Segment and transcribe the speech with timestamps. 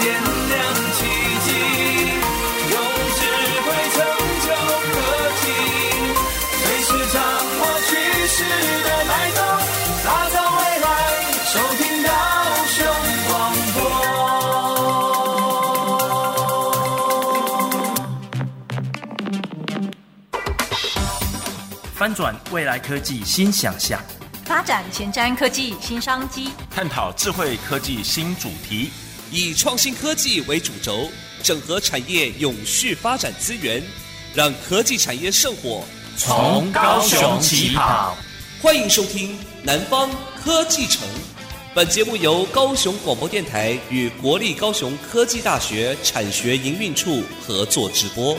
[0.00, 0.04] 点
[0.48, 0.54] 亮
[0.94, 0.98] 奇
[1.44, 1.48] 迹
[2.70, 2.74] 用
[3.18, 3.20] 智
[3.64, 3.96] 慧成
[4.44, 4.46] 就
[4.92, 4.94] 科
[5.40, 5.44] 技
[6.58, 7.16] 随时掌
[7.58, 7.90] 握趋
[8.28, 8.34] 势
[8.84, 9.38] 的脉动
[10.04, 10.86] 打造未来
[11.44, 12.08] 收听到
[12.66, 12.74] 雄
[13.28, 13.30] 广
[13.74, 13.76] 播
[21.94, 24.00] 翻转未来科技新想象
[24.44, 26.50] 发展前瞻科技新商机。
[26.70, 28.90] 探讨智慧科技新主题。
[29.34, 31.08] 以创新科技为主轴，
[31.42, 33.82] 整合产业永续发展资源，
[34.34, 35.82] 让科技产业圣火
[36.18, 38.14] 从高雄起跑。
[38.60, 39.30] 欢迎收听
[39.62, 41.08] 《南方科技城》，
[41.74, 48.36] 本节目由高雄广播电台与国立高雄科技大学产学营运处合作直播。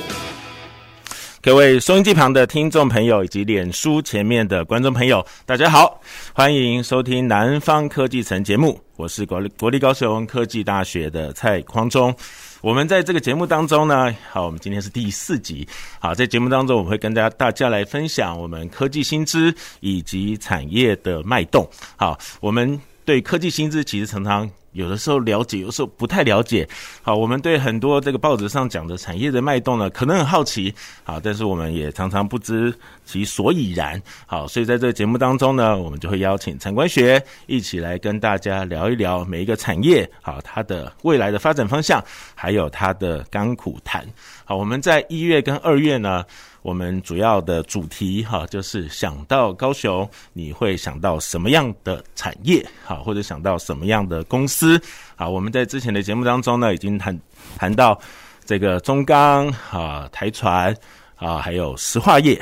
[1.44, 6.00] 各位收音机旁的听众朋友以及脸书前面的观众朋友，大家好，
[6.32, 12.16] 欢迎收听南方科技城节目，我是国立国立高雄科技大学的蔡匡忠。
[12.62, 15.68] 我们在这个节目当中呢，好，我们今天是第四集，
[16.00, 21.70] 好，在节目当中我会跟大家大家来分享我们科技新知以及产业的脉动。
[21.98, 24.50] 好，我们对科技新知其实常常。
[24.74, 26.68] 有的时候了解，有时候不太了解。
[27.02, 30.74] 好，我们对很多这个报纸上讲的产业的脉动呢，可能很好奇。
[31.04, 32.74] 好，但是我们也常常不知
[33.06, 34.02] 其所以然。
[34.26, 42.04] 好，所以在这个节目当中呢，我们就会邀请产官学一起来跟大家聊一聊每一个产业，好，它的未来的发展方向，
[42.36, 44.06] 还有它的甘苦谈。
[44.44, 46.24] 好，我们在一月跟二月呢。
[46.64, 52.66] 我们主要的主题哈，就是想到高雄，你会想到什么样的产业？
[52.84, 54.82] 好，或者想到什么样的公司？
[55.16, 57.20] 好，我们在之前的节目当中呢，已经谈
[57.58, 58.00] 谈到
[58.46, 60.76] 这个中钢啊、台船
[61.18, 62.42] 啊，还有石化业。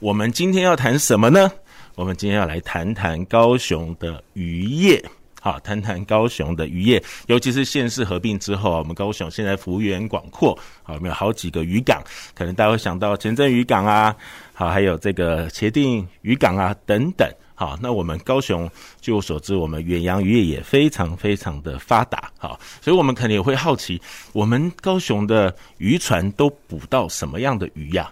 [0.00, 1.50] 我们今天要谈什么呢？
[1.94, 5.02] 我们今天要来谈谈高雄的渔业。
[5.40, 12.02] 好，谈谈高雄的渔业，尤其是县市合并之后，我们高雄现在幅员广阔，好，有没有好几个渔港？
[12.34, 14.14] 可能大家会想到前镇渔港啊，
[14.52, 17.26] 好，还有这个茄萣渔港啊等等。
[17.54, 18.70] 好，那我们高雄
[19.02, 22.30] 据我所知，我们远洋渔业也非常非常的发达。
[22.38, 24.00] 好，所以我们可能也会好奇，
[24.32, 28.10] 我们高雄的渔船都捕到什么样的鱼呀？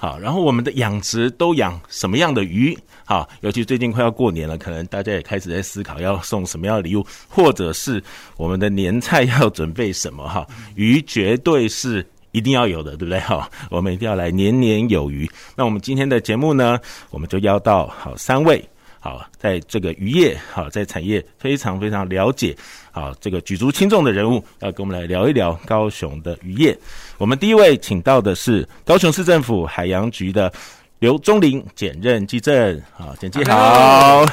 [0.00, 2.74] 好，然后我们的养殖都养什么样的鱼？
[3.04, 8.02] 好，尤其最近快要过年了，可能大家也开始在思考要送什么样的礼物，或者是
[8.38, 10.26] 我们的年菜要准备什么？
[10.26, 12.02] 哈，鱼绝对是
[12.32, 13.20] 一定要有的，对不对？
[13.20, 15.30] 哈，我们一定要来年年有余。
[15.54, 16.80] 那我们今天的节目呢，
[17.10, 18.66] 我们就邀到好三位。
[19.02, 22.56] 好，在这个渔业，好，在产业非常非常了解，
[22.92, 26.76] 好，这个举足轻重的人物，要跟我们来聊一聊高雄的渔业。
[27.18, 30.52] 我们第一位请到的是高雄市政府海洋局的
[30.98, 34.26] 刘忠霖检任技正，好，检技好，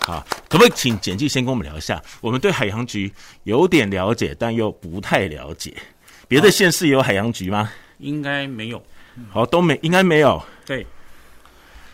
[0.00, 2.02] 好，可不可以请简记先跟我们聊一下？
[2.20, 3.12] 我们对海洋局
[3.44, 5.74] 有点了解，但又不太了解。
[6.26, 7.70] 别的县市有海洋局吗？
[7.98, 8.82] 应该没有，
[9.30, 10.86] 好，都没，应该没有，对。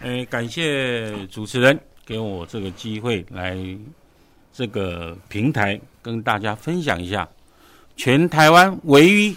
[0.02, 3.56] 诶，感谢主持人给我这个机会来
[4.56, 7.28] 这个平台跟大家分享一下，
[7.94, 9.36] 全台湾唯一，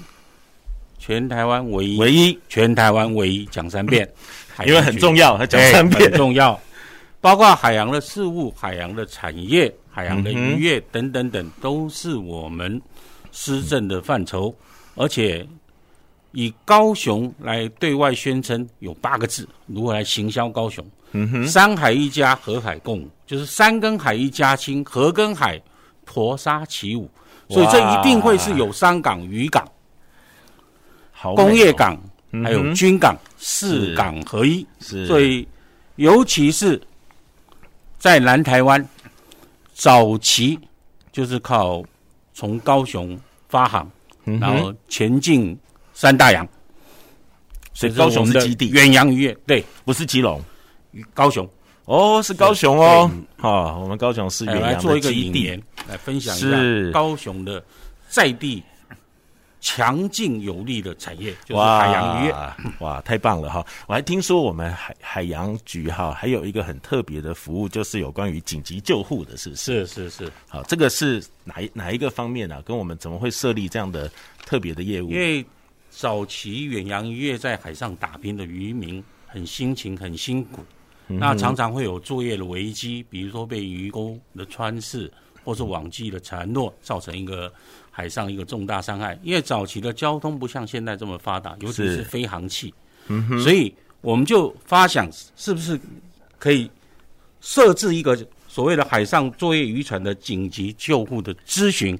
[0.98, 4.10] 全台湾唯一，唯一，全台湾唯一，讲三遍，
[4.66, 6.58] 因为很重要，他讲三遍很重要，
[7.20, 12.82] 包括海洋的事物、海洋的产业、海洋的渔业等等等，都是我们
[13.34, 14.56] 施政的范畴，
[14.96, 15.46] 而且。
[16.32, 20.86] 以高雄来对外宣称有八个字，如何来行销高雄？
[21.12, 25.60] 嗯哼，山海一家，河海共舞，就是山跟海一家亲，河跟海
[26.06, 27.10] 婆沙起舞，
[27.50, 29.68] 所以这一定会是有山港、渔港、
[31.12, 32.00] 好工业港，
[32.44, 34.64] 还有军港，四港合一。
[34.80, 35.48] 是，所以
[35.96, 36.80] 尤其是
[37.98, 38.88] 在南台湾
[39.74, 40.60] 早期，
[41.12, 41.84] 就是靠
[42.36, 43.92] 从高雄发航，
[44.24, 45.58] 然后前进。
[46.00, 46.48] 三大洋，
[47.74, 49.38] 所以高雄是基地，远洋渔业。
[49.46, 50.42] 对，不是基隆，
[51.14, 51.46] 高雄。
[51.84, 57.62] 哦，是高雄哦，好，我们高雄是远洋的基地，来做一个引言，来分享一下高雄的
[58.08, 58.64] 在地
[59.60, 62.36] 强劲有力的产业，就是海洋渔业，
[62.80, 63.66] 哇，太棒了哈！
[63.86, 69.86] 我还听说我们海海洋局哈还有一个很特别的服务，就是有关于紧急救护的，是不是？
[69.86, 72.62] 是是是，好，这个是哪一哪一个方面呢？
[72.62, 74.10] 跟我们怎么会设立这样的
[74.46, 75.12] 特别的业务？
[75.12, 75.46] 因为
[75.90, 80.64] 早期远洋渔业在海上打拼的渔民很辛勤，很辛苦，
[81.08, 85.12] 嗯、那常常会有作业的危机，比如说被鱼钩的穿刺，
[85.44, 87.52] 或是网际的缠落，造成一个
[87.92, 89.20] 海上一个重大伤害。
[89.24, 92.74] 因为早期的交通不像现在这么发达，尤其是飞航器，
[93.08, 95.80] 嗯、所以我们就发想，是不是
[96.38, 96.70] 可以
[97.42, 101.98] 设置一个所谓的海上作业渔船的紧急救护的咨询。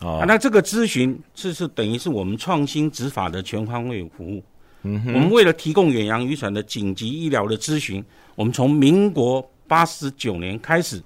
[0.00, 4.42] 哦、啊，那这个咨询是是等于是我们创新执法的全方位服务。
[4.82, 8.02] 嗯哼，我们为了提供远洋渔船的紧急医疗的咨询，
[8.34, 11.02] 我们从民国八十九年开始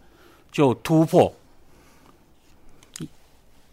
[0.53, 1.35] 就突破，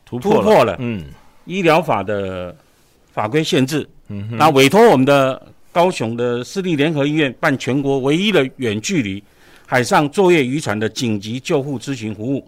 [0.04, 1.06] 突破了，突破了嗯，
[1.46, 2.56] 医疗法的
[3.12, 3.88] 法规限制。
[4.08, 5.40] 嗯哼，那委托我们的
[5.72, 9.24] 高雄的私立联合医院办全国唯一的远距离
[9.68, 12.46] 海上作业渔船的紧急救护咨询服务。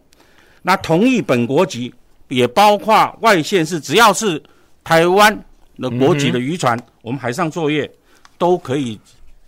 [0.64, 1.94] 那同意本国籍，
[2.28, 4.42] 也包括外县市，只要是
[4.84, 5.34] 台湾
[5.78, 7.90] 的国籍的渔船，嗯、我们海上作业
[8.38, 9.00] 都可以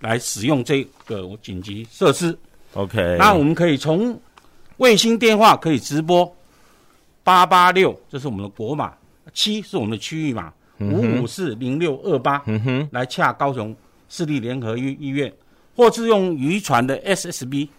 [0.01, 2.37] 来使用这个紧急设施。
[2.73, 4.19] OK，那我们可以从
[4.77, 6.35] 卫星电话可以直播
[7.23, 8.93] 八八六，这是我们的国码，
[9.33, 13.75] 七是我们的区域码，五五四零六二八，嗯哼，来洽高雄
[14.09, 15.31] 市立联合医医院，
[15.75, 17.69] 或是用渔船的 SSB。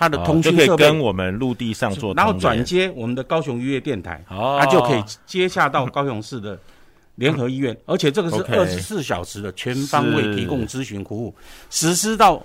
[0.00, 6.58] 它的通讯设备、哦、就可以跟我们陆地上做，然后转接我们的高雄渔业电台，哦，它就可以接下到高雄市的
[7.16, 11.34] 联合医院， 而且这个是二十四小时的全方位提供咨询服务，
[11.68, 12.42] 实施到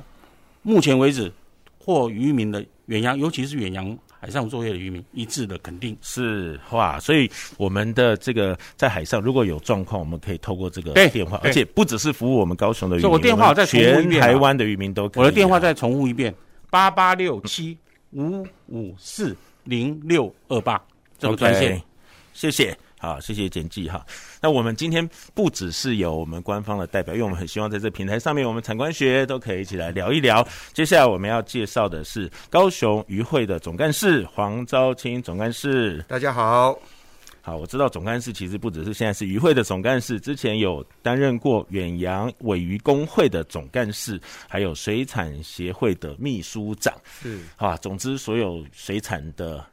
[0.63, 1.31] 目前为止，
[1.80, 5.96] 获渔民的远洋，尤其是远洋海上作业的渔民一致的肯定。
[6.02, 15.24] 是哇，所以我们的这个在海上如果有状况，我们可以透过这个电话，而且不只是服务我们高雄的渔民，我电话再重复一遍，全台湾的渔民都可以。
[15.24, 16.36] 我的电话再重复一遍。
[16.75, 17.77] 八八六七
[18.12, 19.33] 五五四
[19.63, 20.81] 零六二八
[21.18, 21.83] 这个专线，okay,
[22.33, 24.06] 谢谢，好，谢谢简记哈。
[24.42, 30.45] 那我们今天不只是有我们官方的代表，因为我们很希望在这平台上面，我们产官学都可以一起来聊一聊。
[30.74, 36.78] 接下来我们要介绍的是高雄渔会的总干事黄昭清总干事，大家好。
[37.45, 44.19] 好，我知道总干事其实不只是现在是渔会的总干事，之前有担任过远洋尾鱼工会的总干事，
[44.50, 46.92] 还有水产协会的秘书长。
[47.21, 49.63] 是啊，总之所有水产的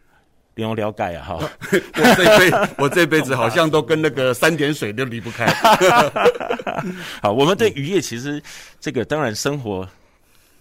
[0.53, 1.51] 不用了解啊，哈。
[1.73, 5.47] 我这辈我这辈子好像都跟那个三点水都离不开。
[7.23, 8.43] 好，我们对渔业其实
[8.81, 9.89] 这个当然生活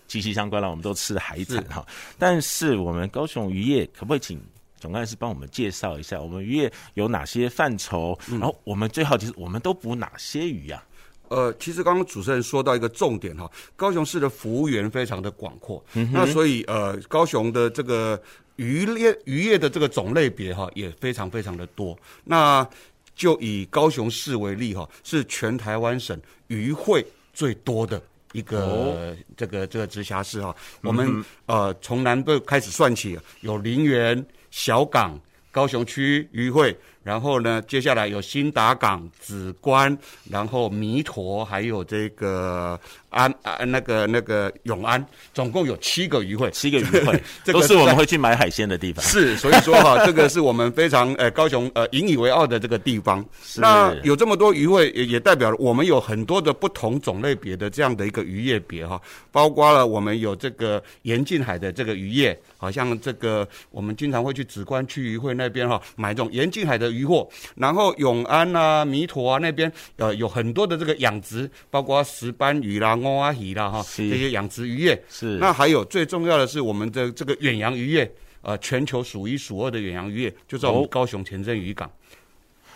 [0.08, 1.86] 息息相关了，我们都吃海产哈。
[2.18, 4.42] 但是我们高雄渔业可不可以请？
[4.82, 8.18] 总干事帮我们介绍一下，我们渔业有哪些范畴？
[8.30, 10.84] 嗯、然后我们最好就是我们都捕哪些鱼呀、
[11.30, 11.30] 啊？
[11.30, 18.22] 呃，其实刚刚主持人说到一个重点哈，高雄市的幅员非常的广阔，嗯、那所以呃，高雄的这个
[18.56, 21.98] 渔业渔业的这个种类别哈也非常非常的多。
[22.26, 22.68] 那
[23.16, 28.02] 就以高雄市为例哈，是全台湾省渔会最多的
[28.34, 30.54] 一个、哦、这个这个直辖市哈。
[30.82, 34.26] 我们、嗯、呃从南部开始算起，有林园。
[34.52, 35.20] 小港、
[35.50, 39.98] 高雄区渔会，然后呢，接下来有新达港、紫关，
[40.30, 42.80] 然后弥陀，还有这个。
[43.12, 49.04] 安啊，那个那个永安，总共有七个渔会，七个渔会， 这个都是我们会去买海鲜的地方。
[49.04, 53.22] 是，所以说哈， 这个是我们非常呃高雄呃引以为傲的这个地方。
[53.44, 53.60] 是。
[53.60, 58.98] 那有这么多渔会，也也代表了我们有很多的不同种类别的这样的一个渔业别哈，
[59.30, 72.96] 包括了我们有这个沿近海的这个渔业，好像这个我们经常会去紫官区渔会那边哈买这种沿近海的渔货，然后永安啊、弥陀啊那边呃有很多的这个养殖，包括石斑鱼啦。
[72.96, 75.38] 摸阿鱼啦哈，这些养殖渔业是。
[75.38, 78.12] 那还有最重要的是我们的这个远洋渔业，
[78.42, 81.90] 呃，全球数一数二的远洋渔业就在我们高雄前镇渔港。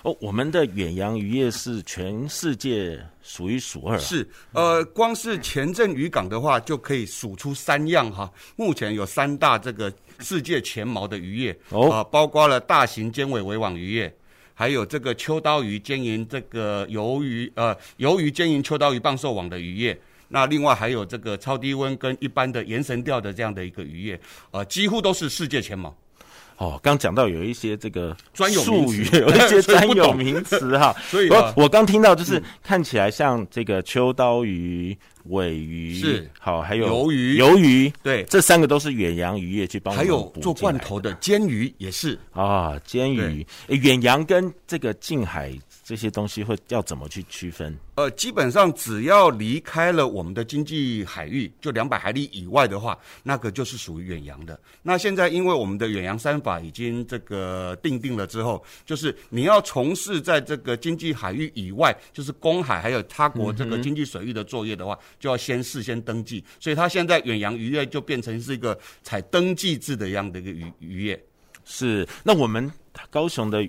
[0.04, 3.98] 哦，我们的远洋渔业是全世界数一数二。
[3.98, 8.32] 是，呃，光是前镇渔港的话，就可以数出三样哈。
[8.56, 14.14] 目前有三大这个世界前茅的渔业哦，啊，包括了大型尖尾围网渔业。
[14.58, 24.18] 还有这个秋刀鱼兼营这个鱿鱼呃鱿鱼兼营秋刀鱼棒寿网的渔业，那另外还有这个超低温跟一般的盐绳钓的这样的一个渔业，
[24.52, 25.94] 呃，几乎都是世界前茅。
[26.56, 30.96] 哦，刚讲到有一些这个专有术语， 有一些专有名词哈。
[31.12, 34.98] 所以我我刚听到就是看起来像这个秋刀鱼。
[35.30, 40.06] 鮪鱼是好，还有鱿鱼，鱿鱼对，这三个都是远洋渔业去帮我们。
[40.06, 43.46] 还有做罐头的煎鱼也是啊，煎鱼。
[43.68, 45.52] 远洋跟这个近海
[45.84, 47.76] 这些东西会要怎么去区分？
[47.96, 54.60] 呃，基本上只要离开了我们的经济海域，就两百海里以外的话，那个就是属于远洋的。
[54.84, 64.94] 那现在因为我们的远洋三法已经这个定定了之后，就是你要从事在这个经济海域以外，就是公海还有他国这个经济水域的作业的话。
[64.94, 71.24] 嗯就要先事先登记，所以它现在远洋渔业就变成是一个采登记制的样的一个渔渔业。
[71.64, 72.72] 是，那我们
[73.10, 73.68] 高雄的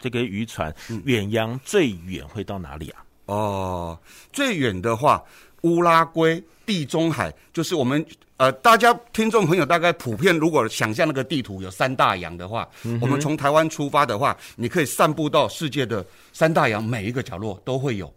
[0.00, 0.74] 这个渔船
[1.04, 3.04] 远洋最远会到哪里啊？
[3.26, 3.98] 哦，
[4.32, 5.22] 最远的话，
[5.62, 8.04] 乌拉圭地中海就是我们
[8.36, 18.12] 呃，大家听众朋友大概普遍如果想象那个地图有三大洋的话，嗯、我们从台湾出发的话，你可以散布到世界的三大洋每一个角落都会有。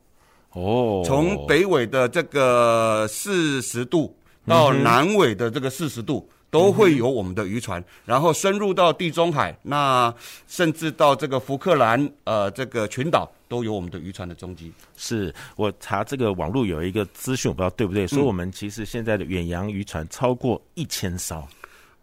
[0.53, 4.15] 哦，从北纬的这个四十度
[4.45, 6.27] 到南纬的这个四十度。
[6.51, 10.11] 都会有我们的渔船，然后深入到地中海，那
[10.47, 14.73] 甚至到这个福克兰呃这个群岛都有我们的渔船的踪迹。
[14.97, 21.47] 是我查这个网络有一个资讯，我不知道对不对，说我们其实现在的远洋渔船超过一千艘。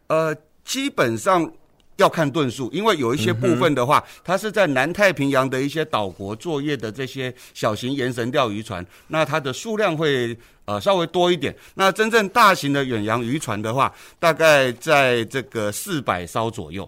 [0.06, 0.32] 呃，
[0.64, 1.52] 基本上。
[1.96, 10.36] 要看吨数，因为有一些部分的话，它是在南太平洋的一些岛国作业的这些小型延绳钓鱼船，那它的数量会
[10.66, 11.54] 呃稍微多一点。
[11.74, 16.86] 那真正大型的远洋渔船的话，大概在这个四百艘左右，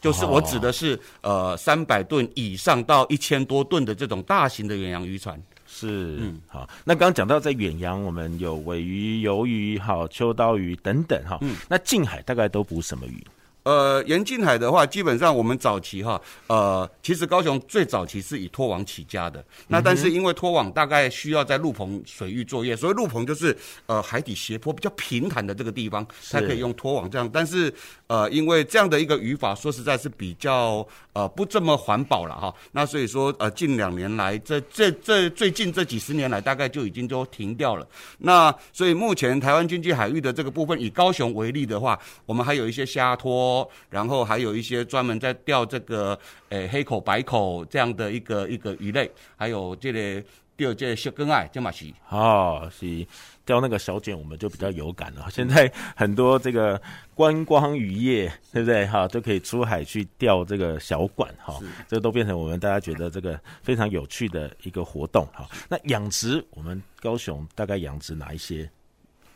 [0.00, 5.40] 就是我指的是呃三百吨以上到一千多吨的这种大型的远洋渔船。
[5.66, 6.68] 是，嗯，好。
[6.84, 11.38] 那刚刚讲到在远洋，我们有尾鱼、鱿鱼、好秋刀鱼等等哈。
[11.40, 13.24] 嗯，那近海大概都捕什么鱼？
[13.64, 19.44] 呃，沿近海的话，基本上我们早期哈，呃，其实高雄最早期是以拖网起家的。
[19.68, 27.30] 那但是因为拖网大概需要在陆棚水域作业，所以陆棚就是呃海底斜坡比较平坦的这个地方才可以用拖网这样。
[27.32, 27.72] 但是
[28.08, 32.52] 呃，因为这样的一个语法，说实在是比较呃不这么环保了哈。
[32.72, 37.86] 那所以说呃，近两年来，这这这最近这几十年来，大概就已经都停掉了。
[38.18, 43.51] 那所以目前台湾经济海域的这个部分，以高雄为例的话，我们还有一些虾拖。
[43.90, 46.18] 然后还有一些专门在钓这个，
[46.50, 50.24] 诶黑口、白口这样的一个一个鱼类，还有这个
[50.56, 51.94] 钓这小根爱这么细。
[52.10, 53.06] 哦，是
[53.44, 55.26] 钓那个小卷，我们就比较有感了。
[55.30, 56.80] 现在很多这个
[57.14, 58.86] 观光渔业，对不对？
[58.86, 65.26] 哈，都可以出海去钓这个小管，哈，这都变成我们大家觉得这个非常有趣的一个活动。
[65.32, 68.70] 哈，那养殖，我们高雄大概养殖哪一些？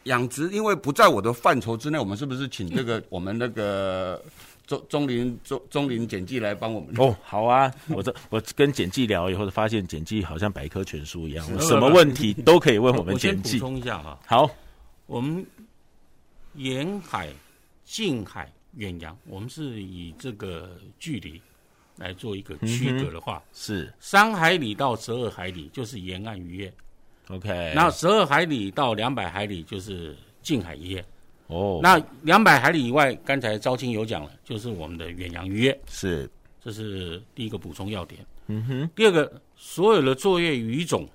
[0.07, 4.21] 养殖因为不在我的范畴之内，我们是不是请这个我们那个
[4.67, 6.95] 钟钟林钟钟林简记来帮我们？
[6.99, 13.59] 哦，好啊， 我这我跟简记聊以后，发现简记好像百科全书一样，什么问题都可以问我们 简记。
[13.59, 14.51] 补充一下哈，好，
[15.07, 15.45] 我们
[16.55, 17.29] 沿海、
[17.85, 21.41] 近海、远洋，我们是以这个距离
[21.97, 26.73] 来做一个区隔的话，是三海里到十二海里就是沿岸渔业。
[27.29, 31.05] OK，那十二海里到两百海里就是近海渔业。
[31.49, 31.83] 哦，oh.
[31.83, 35.81] 那两百海里以外，刚才招清有讲了，就是我们的远洋渔业。
[35.89, 36.31] 是，
[36.61, 38.25] 这是第一个补充要点。
[38.47, 38.91] 嗯哼。
[38.95, 41.09] 第二个，所有的作业鱼种，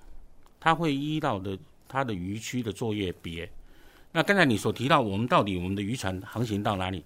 [0.60, 3.50] 它会依照的它的渔区的作业别。
[4.12, 7.04] 那刚才你所提到，我们到底我们的渔船航行到哪里？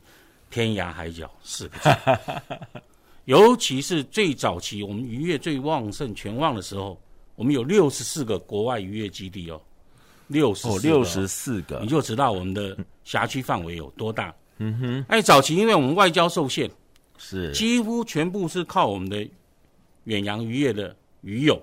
[0.50, 1.90] 天涯海角四个字。
[3.26, 7.00] 尤其是最早期我们渔业最旺盛、全旺的时候。
[7.36, 9.62] 我们有六十四个国外渔业基地哦，
[10.28, 14.34] 六十哦六十四个，你就知道我们的辖区范围有多大。
[14.58, 16.70] 嗯哼，哎，早期因为我们外交受限，
[17.18, 19.28] 是几乎全部是靠我们的
[20.06, 21.62] 远洋渔业的渔友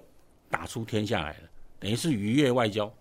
[0.51, 1.49] 打出天下来的，
[1.81, 2.93] 等于是渔业外交。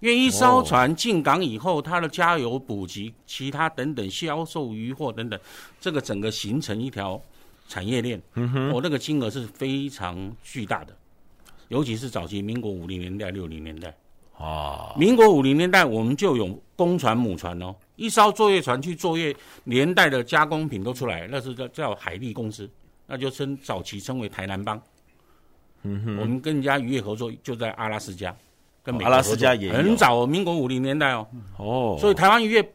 [0.00, 5.38] 因为一艘船进港以后，它的加油补给、其他等等销售渔货等等，
[5.80, 7.22] 这个整个形成一条
[7.68, 8.20] 产业链。
[8.34, 10.94] 嗯哼，我、哦、那个金额是非常巨大的。
[11.68, 13.94] 尤其是早期民国五零年代、六零年代，
[14.38, 22.68] 啊，民国五零年代我们就有公船、母船哦，一艘作业船去作业，年代的加工品都出来，那是叫叫海力公司，
[23.06, 24.80] 那就称早期称为台南帮。
[25.82, 28.34] 嗯哼，我们跟人家渔业合作就在阿拉斯加，
[28.82, 31.26] 跟美国阿拉斯加也很早，民国五零年代哦，
[31.58, 32.72] 哦，所以台湾渔业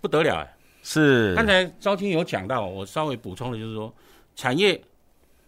[0.00, 1.34] 不得了哎，是。
[1.34, 3.92] 刚才昭清有讲到，我稍微补充的就是说，
[4.36, 4.80] 产业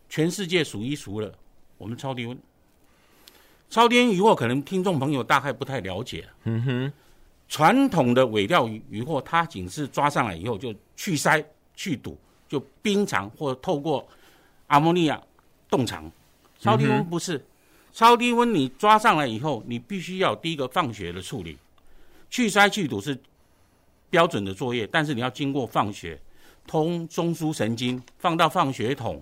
[0.08, 1.32] 全世界数一数二。
[1.82, 2.38] 我们超低温，
[3.68, 6.24] 超低温渔获可能听众朋友大概不太了解。
[6.44, 6.92] 嗯哼，
[7.48, 12.16] 传统的尾钓鱼渔获，它仅是抓上来以后就去鳃、去肚，
[12.48, 14.06] 就冰藏或透过
[14.68, 15.20] 阿摩尼亚
[15.68, 16.08] 冻藏。
[16.60, 17.44] 超低温不是，
[17.92, 21.58] 超低温你抓上来以后，你必须要第一个放血的处理，
[22.30, 23.18] 去鳃去肚是
[24.08, 26.16] 标准的作业，但是你要经过放血，
[26.64, 29.20] 通中枢神经，放到放血筒，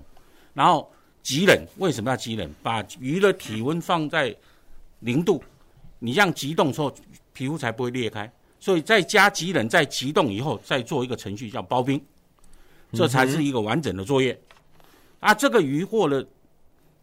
[0.53, 0.93] 然后。
[1.23, 2.51] 极冷，为什么要极冷？
[2.63, 4.35] 把鱼的体温放在
[5.01, 5.43] 零度，
[5.99, 6.93] 你这样急冻之后，
[7.33, 8.31] 皮肤才不会裂开。
[8.59, 11.99] 所以再加极冷，再急冻以后，再做一个程序叫包冰，
[12.93, 14.39] 这才是一个完整的作业。
[15.19, 16.27] 啊，这个鱼获的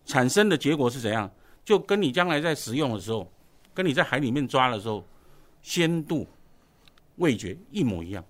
[0.05, 1.29] 产生的结果是怎样？
[1.65, 3.29] 就跟你将来在食用的时候，
[3.73, 5.05] 跟你在海里面抓的时候，
[5.61, 6.27] 鲜度、
[7.17, 8.23] 味觉一模一样。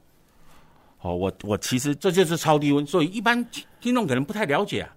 [1.02, 3.46] 哦，我我其实这就是超低温，所以一般
[3.80, 4.97] 听众可能不太了解啊。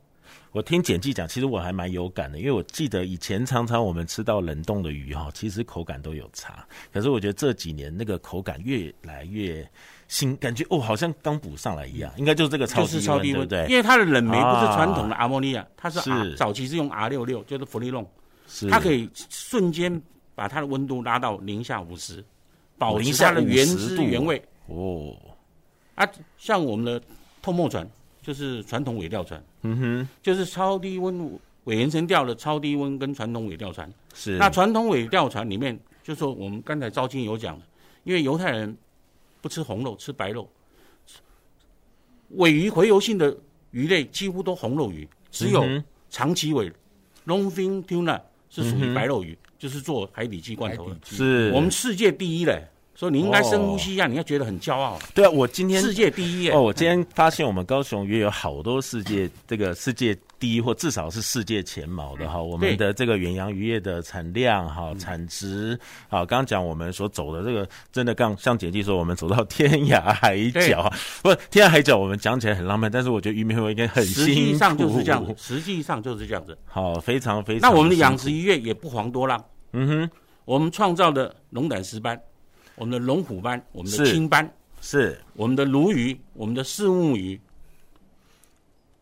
[0.53, 6.67] 我听简记讲，其实我还蛮有感的，因为我记得以前常常我们吃到冷冻的鱼哈，其实口感都有差。
[6.93, 9.65] 可是我觉得这几年那个口感越来越
[10.09, 12.13] 新，感觉哦，好像刚补上来一样。
[12.17, 13.67] 应该就是这个超低温，超低温，对不对？
[13.71, 18.05] 因为它的冷媒不是传统的阿莫尼亚，它是，是早期是用 R 六六，就是氟利弄，
[18.49, 20.03] 是它可以瞬间
[20.35, 22.25] 把它的温度拉到零下五十，
[22.77, 24.43] 保持它的原汁原味。
[24.67, 25.17] 哦，
[25.95, 26.05] 啊，
[26.39, 27.01] 像我们的
[27.41, 27.89] 透墨船。
[28.23, 33.91] 就是传统尾钓船，嗯哼，就是超低温尾延伸钓的超低温跟传统尾钓船。
[34.15, 37.65] 是，那传统尾钓船里面，就说我们刚才招金有讲的，
[38.05, 38.77] 因为犹太人
[39.41, 40.49] 不吃红肉，吃白肉，
[42.31, 43.37] 尾鱼回游性的
[43.71, 45.65] 鱼类几乎都红肉鱼，只有
[46.09, 46.71] 长鳍尾
[47.27, 51.51] longfin tuna 是属于白肉鱼，嗯，就是做海底鸡罐头的，是。
[51.55, 52.67] 我们世界第一嘞。
[53.01, 54.99] 所以你应该深呼吸一下，你要觉得很骄傲。
[55.15, 56.51] 对啊，我今天世界第一。
[56.51, 62.43] 哦，我今天发现我们高雄也有好多世界这个世界第一，或至少是世界前茅的哈。
[62.43, 65.73] 我们的这个远洋渔业的产量哈、产值
[66.11, 70.93] 啊，刚刚讲我们所走的这个，真的刚像简记说，我们走到天涯海角。
[71.23, 74.31] 不，天涯海角我们讲起来很浪漫，但是我觉得渔民会应该很辛苦。
[74.31, 76.55] 实际上就是这样，实际上就是这样子。
[76.67, 77.71] 好，非常非常。
[77.71, 79.43] 那我们的养殖渔业也不遑多让。
[79.73, 80.11] 嗯哼，
[80.45, 82.21] 我们创造的龙胆石斑。
[82.81, 87.39] 我们的龙虎斑，我们的青斑，是我们的鲈鱼，我们的四目鱼，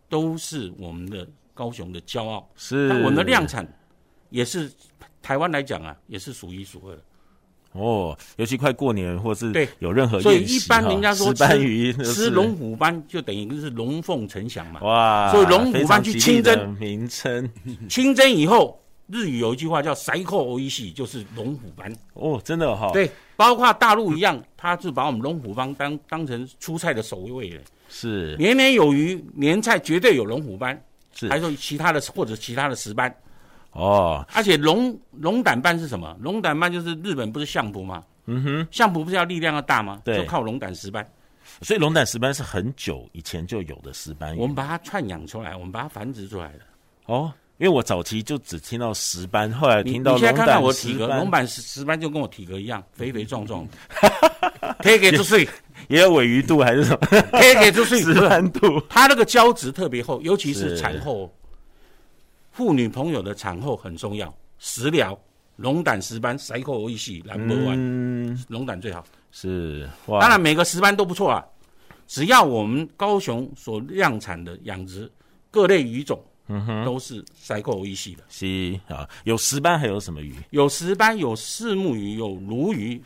[0.08, 2.50] 都是我们的高雄的骄傲。
[2.56, 3.64] 是，那我们的量产
[4.30, 4.68] 也是
[5.22, 7.02] 台湾来讲啊，也是数一数二的。
[7.70, 14.80] 哦，尤其快过年或是对有任何，所以一般人家说吃鱼吃龙虎斑就等于是龙凤呈祥嘛。
[14.80, 17.48] 哇，所以龙虎斑去清蒸名称，
[17.88, 18.82] 清蒸以后。
[19.08, 22.90] 日语有一句话叫“塞扣欧一系”，就是龙虎斑哦，真的哈、哦。
[22.92, 27.60] 对，包括大陆一样，他是把我们龙虎斑当当成出菜的首位的。
[27.88, 30.78] 是，年年有余，年菜绝对有龙虎斑。
[31.14, 33.12] 是，还说其他的或者其他的石斑。
[33.72, 36.16] 哦，而且龙龙胆斑是什么？
[36.20, 38.04] 龙胆斑就是日本不是相扑吗？
[38.26, 40.02] 嗯哼，相扑不是要力量要大吗？
[40.04, 41.06] 对，就靠龙胆石斑。
[41.62, 44.36] 所以龙胆石斑是很久以前就有的石斑。
[44.36, 46.60] 我们把它串养出来，我们把它繁殖出来的。
[47.06, 47.32] 哦。
[47.58, 50.32] 因为我早期就只听到石斑，后来听到龙胆石斑。
[50.32, 55.48] 你现在看到我体格，龙胆石石斑就跟我体格一样，肥肥壮壮的， 可以给出水，
[55.88, 56.98] 也有尾鱼肚还是什么？
[57.32, 58.80] 可以给出水， 石斑肚。
[58.88, 61.34] 它那个胶质特别厚，尤其是产后，
[62.52, 64.32] 妇女朋友的产后很重要。
[64.60, 65.18] 食疗
[65.56, 69.04] 龙胆石斑，塞口一系蓝波丸，龙胆最好。
[69.32, 71.44] 是，当然每个石斑都不错啊，
[72.06, 75.10] 只要我们高雄所量产的养殖
[75.50, 76.22] 各类鱼种。
[76.48, 78.24] 嗯哼，都是塞扣一系的。
[78.28, 80.34] 是啊，有石斑还有什么鱼？
[80.50, 83.00] 有石斑，有四目鱼，有鲈鱼。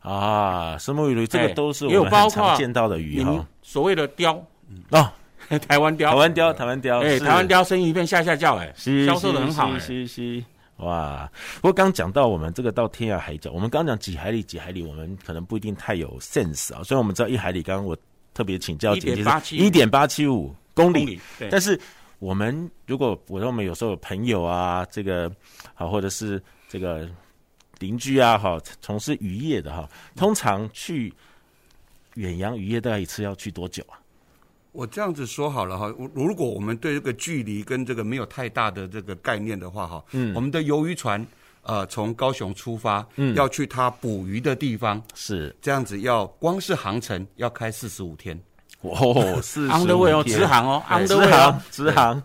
[0.00, 3.46] 啊，石目鱼，这个都是我们很常见到的鱼哈。
[3.62, 4.42] 所谓的鯛
[4.90, 5.08] 哦，
[5.68, 6.98] 台湾鯛，台湾鯛，台湾鯛。
[7.00, 8.74] 哎，台湾鯛生鱼片下下叫，哎，
[9.06, 10.42] 销售的很好，是是
[10.78, 11.30] 哇。
[11.56, 16.82] 不过刚讲到我们这个到天涯海角，我们刚讲几海里几海里，我们可能不一定太有 sense 啊。
[16.82, 17.96] 虽然我们知道一海里，刚刚我
[18.34, 21.78] 特别请教姐姐是一点八七五公里，但是。
[22.22, 25.28] 我们如果我说我们有时候有朋友啊，这个
[25.74, 27.10] 好，或者是这个
[27.80, 31.12] 邻居啊，哈，从事渔业的哈，通常去
[32.14, 33.98] 远洋渔业大概一次要去多久啊？
[34.70, 41.26] 我这样子说好了哈，如果我们对这个距离跟这个没有太大的这个概念的话哈，嗯，我们的鱿鱼船
[41.62, 48.40] 呃从高雄出发，嗯，要去它捕鱼的地方是这样子，要光是航程要开四十五天。
[48.82, 52.22] 哦， 是 underway 哦，直航哦，underway 直航，直航。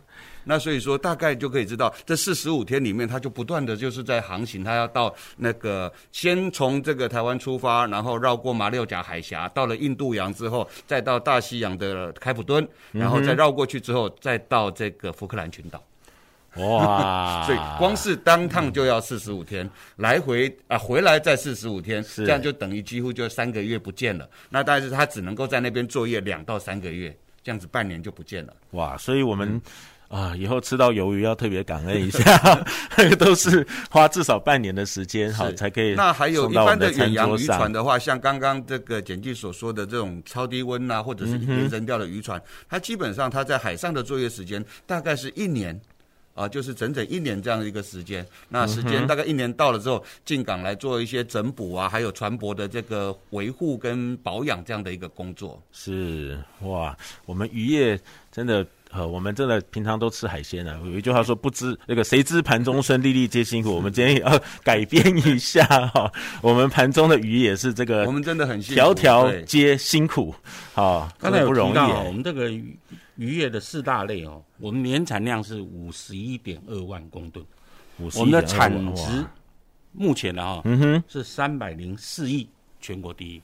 [0.49, 15.83] 那所以说，大概就可以知道，这四十五天里面，它就不断的就是在航行，它要到那个先从这个台湾出发，然后绕过马六甲海峡，到了印度洋之后，再到大西洋的开普敦，然后再绕过去之后，再到这个福克兰群岛。
[16.57, 17.43] 哇！
[17.45, 24.27] 所以光是单趟就要四十五天，来回啊回来再四十五天，这样就等于几乎就三个月不见了。
[24.49, 28.53] 那但是他只能够在那边作业两到三个月，这样子半年就不见了。
[28.71, 28.97] 哇！
[28.97, 29.61] 所以我们、
[30.09, 32.65] 嗯、啊以后吃到鱿鱼要特别感恩一下，
[32.97, 35.93] 那 个都是花至少半年的时间哈才可以。
[35.93, 45.79] 那还有一般的远洋渔船的话，像刚刚这个简记所说的这种超低温啊，或者是延绳钓的渔船、嗯，它基本上它在海上的作业时间大概是一年。
[46.37, 55.59] 啊，就是整整一年这样的一个时间，那时间大概一年到了之后，进港来做一些整补啊，还有船舶的这个维护跟保养这样的一个工作。
[55.71, 56.95] 是哇，
[57.25, 57.99] 我们渔业
[58.31, 60.79] 真的呃，我们真的平常都吃海鲜啊。
[60.85, 63.73] 有一句话说，不知那个谁知盘中餐，粒粒皆辛苦。
[63.75, 70.33] 我们今天也要改变一下哈，我们盘中的鱼也是这个，我们真的很辛苦，条条皆辛苦。
[70.73, 71.77] 好，刚才有不容易。
[71.77, 72.77] 我们这个渔
[73.15, 77.45] 渔业的四大类哦，我们年产量是五十一点二万公吨，
[78.15, 79.25] 我们的产值
[79.91, 82.47] 目前的哈，嗯哼，是三百零四亿，
[82.79, 83.41] 全国第一。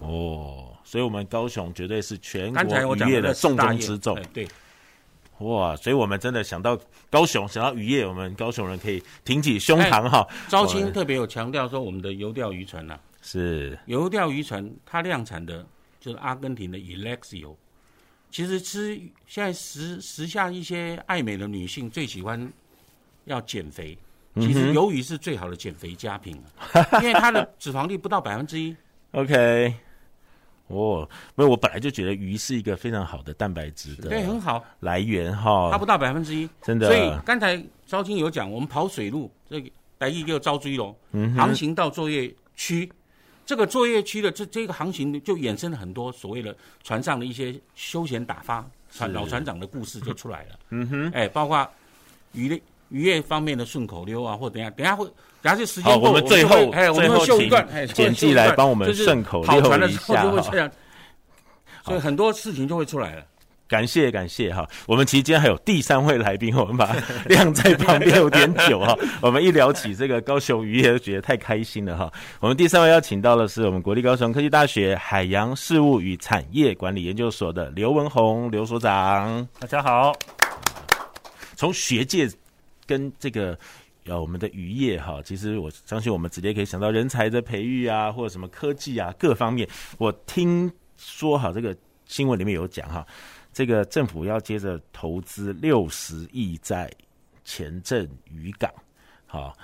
[0.00, 4.18] 哦，所以我们高雄绝对是全国渔业的重中之重。
[4.32, 4.48] 对，
[5.38, 6.78] 哇，所以我们真的想到
[7.10, 10.26] 高雄，想到渔业，我们高雄人可以挺起胸膛哈。
[10.48, 15.66] 招青特别有强调说，我们的游钓渔船呐，是游钓渔船，它量产的
[15.98, 17.54] 就是阿根廷的 Elexio。
[18.30, 22.52] 其实吃现在时时下一些爱美的女性最喜欢
[23.26, 23.96] 要减肥，
[24.36, 26.40] 其实鱿鱼是最好的减肥佳品，
[27.00, 28.74] 因为它的脂肪率不到百分之一。
[29.12, 29.74] OK，
[30.68, 36.88] 哦，没有，我本来就觉得鱼是一个非常好的蛋白质的，对，很好来源哈，它不到百分之一，真的。
[36.88, 40.96] 所以刚才昭清有讲，我们跑水路，这个台语叫招追龙，
[41.36, 42.90] 航行到作业区，
[43.44, 50.58] 这个作业区的这这个航行就衍生了很多所谓的船上的一些休闲打发船老船长的故事就出来了。
[50.70, 51.68] 嗯哼，哎，包括
[52.32, 55.06] 鱼类渔业方面的顺口溜啊，或等下等下会。
[55.44, 59.60] 然后就时间我们最后哎，我们会秀一段，哎，简记来帮我们顺口溜一下。
[59.60, 60.70] 跑船的时候就会这样，
[61.84, 63.22] 所以很多事情就会出来了。
[63.68, 68.96] 感谢感谢哈，我们期间还有第三位来宾，我们把晾在旁边有点久哈。
[69.20, 72.10] 我们一聊起这个高雄渔业，就觉得太开心了哈。
[72.40, 79.46] 我们第三位邀请到的是我们国立高雄科技大学海洋事务与产业管理研究所的刘文宏刘所长。
[79.58, 80.10] 大家好，
[81.54, 82.26] 从学界
[82.86, 83.58] 跟这个。
[84.04, 89.68] 要我们的渔业哈，其实我相信我们直接可以想到人才的培育啊，或者什么科技啊，各方面。
[89.98, 93.06] 我听说哈，这个新闻里面有讲哈，
[93.52, 96.90] 这个政府要接着投资六十亿在
[97.44, 98.72] 前镇渔港，
[99.26, 99.56] 好。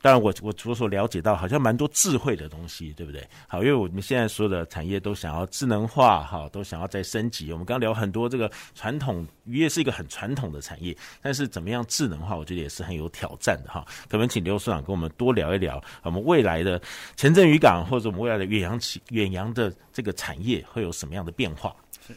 [0.00, 3.26] 当然我，我我所了解到，好像蛮多智慧的东西，对不对？
[3.46, 7.50] 好，因为我们现在所有的产业都想要智能化，哈，都想要再升级。
[7.52, 13.84] 我们刚聊很多，这个传统渔业是一个很传统的产业，但是怎么样智能化，我觉得也是很有挑战的，哈。
[14.02, 16.80] 可不可以请刘所长跟我们多聊一聊，我们未来的
[17.16, 21.74] 前镇渔港，或者我们未来的远洋企远洋的这个产业会有什么样的变化？
[22.06, 22.14] 是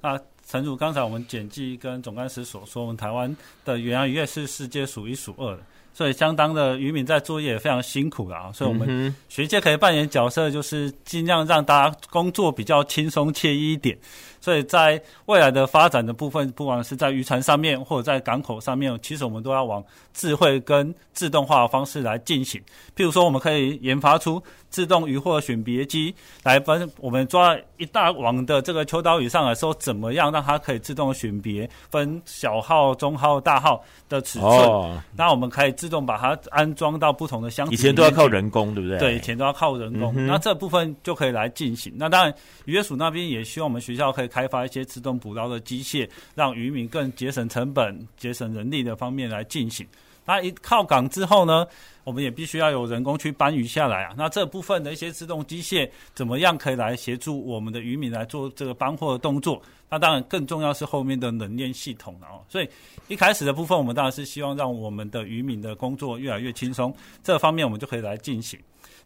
[0.00, 0.18] 啊，
[0.50, 5.62] 陈如，刚才我们简记跟总干事所说，我们台湾的远洋渔业是世界数一数二的。
[5.92, 8.50] 所以，相当的渔民在作业也非常辛苦的啊！
[8.52, 13.96] 所以，我们学界可以扮演角色，就是尽量让大家工作比较轻松惬意一点。
[14.40, 19.84] 所以在未来的发展的部分，不管是在渔船上面或者在港口上面，其实我们都要往
[20.14, 22.60] 智慧跟自动化的方式来进行。
[22.96, 34.50] 譬如说，我们可以研发出自动渔获选别机，来分我们抓一大网的这个秋刀鱼上来说，怎么样让它可以自动选别分小号、中号、大号的尺寸。
[34.50, 37.74] 哦，那我们可以自动把它安装到不同的箱子。
[37.74, 38.98] 以前都要靠人工，对不对？
[38.98, 40.14] 对，以前都要靠人工。
[40.16, 41.92] 嗯、那这部分就可以来进行。
[41.96, 44.30] 那当然，渔业署那边也希望我们学校可以。
[44.30, 49.84] 开发一些自动捕捞的机械，让渔民更节省成本、节省人力的方面来进行。
[50.30, 51.66] 那一靠港之后呢，
[52.04, 54.14] 我们也必须要有人工去搬鱼下来啊。
[54.16, 59.60] 那这部分的一些自动机械怎么样可以来协助我们的渔民来做这个搬货的动作？
[59.88, 62.44] 那当然更重要是后面的冷链系统了哦。
[62.48, 62.70] 所以
[63.08, 68.56] 一开始的部分，我们当然是希望让我们的渔民的工作越来越轻松，这方面我们就可以来进行。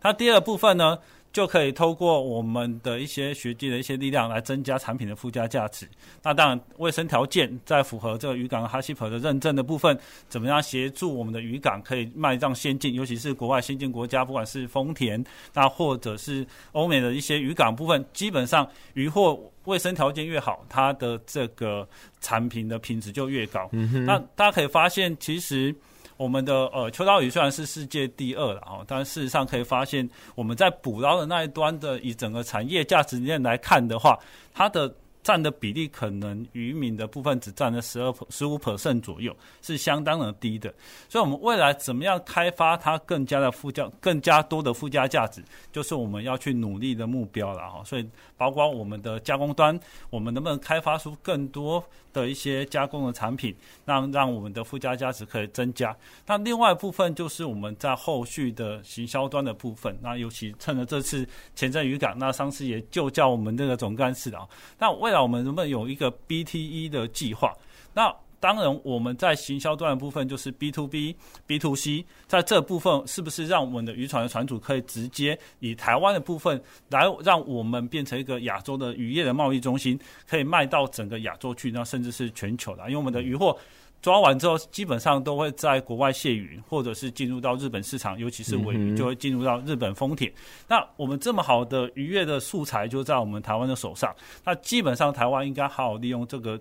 [0.03, 0.99] 那第二部分呢？
[1.35, 5.85] 就可以透过我们的一些学界的一些力量来增加产品的附加价值。
[6.23, 12.95] 那当然，卫生条件在符合这个渔港哈希普的认证的部分，怎么样协助我们的渔港可以迈向先进？
[12.95, 21.89] 尤其是国外先进国家，不管是丰田，那或者是欧美的一些渔港部分，基本上渔获卫生条件越好，它的这个
[22.21, 23.69] 产品的品质就越高。
[23.73, 24.05] 嗯哼。
[24.05, 25.75] 那大家可以发现，其实。
[26.17, 34.19] 我们的呃秋刀鱼虽然是世界第二了啊，但事实上可以发现，我们在捕捞的那一端的，以整个产业价值链来看的话，
[34.53, 34.95] 它的。
[35.25, 40.73] 占的比例可能渔民的部分只占了十二、十五 percent 左右，是相当的低的。
[41.09, 47.83] 所以，我们未来怎么样开发它更加的附加、更加多的附加价值，就是我们要去努力的目标了哈。
[47.85, 48.07] 所以，
[48.37, 49.79] 包括我们的加工端，
[50.11, 51.83] 我们能不能开发出更多
[52.13, 53.57] 的一些加工的产品，
[53.87, 55.97] 让让我们的附加价值可以增加。
[56.27, 59.99] 那另外一部分就是我们在后续的行销端的部分。
[60.03, 64.47] 那尤其趁着这次前镇渔港，那上次也就叫我们这个总干事啊，
[64.79, 67.55] 那为那我们能不能有一个 BTE 的计划？
[67.95, 71.15] 那当然，我们在行销端的部分就是 B to B、
[71.47, 79.97] B to C，在这部分是不是让我们的渔船的船主可以直接以台湾的部分来让我们变成一个亚洲的渔业的贸易中心，
[80.29, 82.83] 可以卖到整个亚洲去，那甚至是全球的。
[82.87, 83.57] 因为我们的渔获
[84.05, 90.31] 抓完之后，基本上都会在国外卸鱼，或者是进入到日本市场，尤其是尾鱼就会进入到日本丰田。
[90.69, 94.15] 那我们这么好的渔业的素材就在我们台湾的手上，
[94.45, 96.61] 那基本上台湾应该好好利用这个。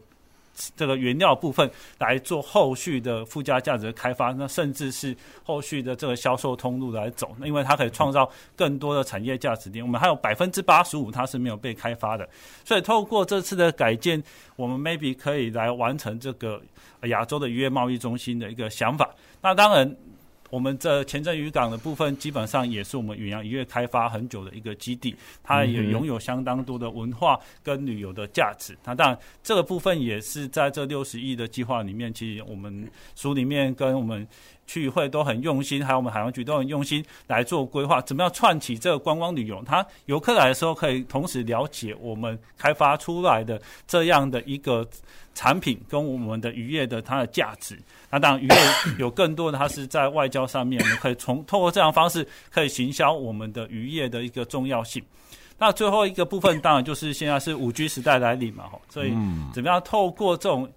[0.76, 9.84] 这个原料部分来做后续的附加价值的开发，那甚至是后续的这个销售通路来走，那因为它可以创造更多的产业价值点。
[9.84, 12.30] 我们还有百分之八十五它是没有被开发的，
[12.64, 14.24] 所以透过这次的改建，
[14.56, 16.62] 我们 maybe 可以来完成这个
[17.08, 19.10] 亚洲的渔业贸易中心的一个想法。
[19.42, 19.96] 那当然。
[20.50, 28.78] 我们这前镇渔港的部分，基本上也是我们远洋渔业开发很久的一个基地，它也拥有相当多的文化跟旅游的价值。
[28.86, 34.28] 那当然，这个部分也是在这六十亿的计划里面，其实我们书里面跟我们
[34.66, 39.62] 区议会都很用心，还有我们海洋局都很用心来做规划，怎么样串起这个观光旅游？
[39.66, 44.88] 它游客来的时候可以同时了解我们开发出来的这样的一个
[45.36, 47.78] 产品跟我们的渔业的它的价值。
[48.10, 48.56] 那当然，渔业
[48.98, 55.04] 有更多的，它是在外交上面，我们可以从透过这样的方式，可以行销我们的渔业的一个重要性。
[55.58, 59.14] 那最后一个部分，当然就是现在是五 G 时代来临嘛，吼，所以
[59.54, 60.72] 怎么样透过这种。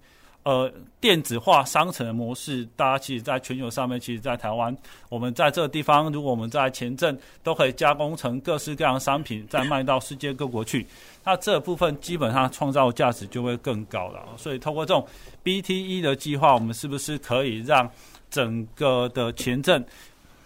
[0.47, 4.73] 呃，电子化商城的模式，大家其实在全球上面，其实，在台湾，
[5.09, 10.87] 我们在这个地方，如果我们在前镇都可以加工成各式各样的商品，再卖到世界各国去，
[11.25, 14.23] 那这部分基本上创造价值就会更高了。
[14.37, 15.05] 所以，透过这种
[15.43, 17.91] BTE 的计划，我们是不是可以让
[18.29, 19.85] 整个的前镇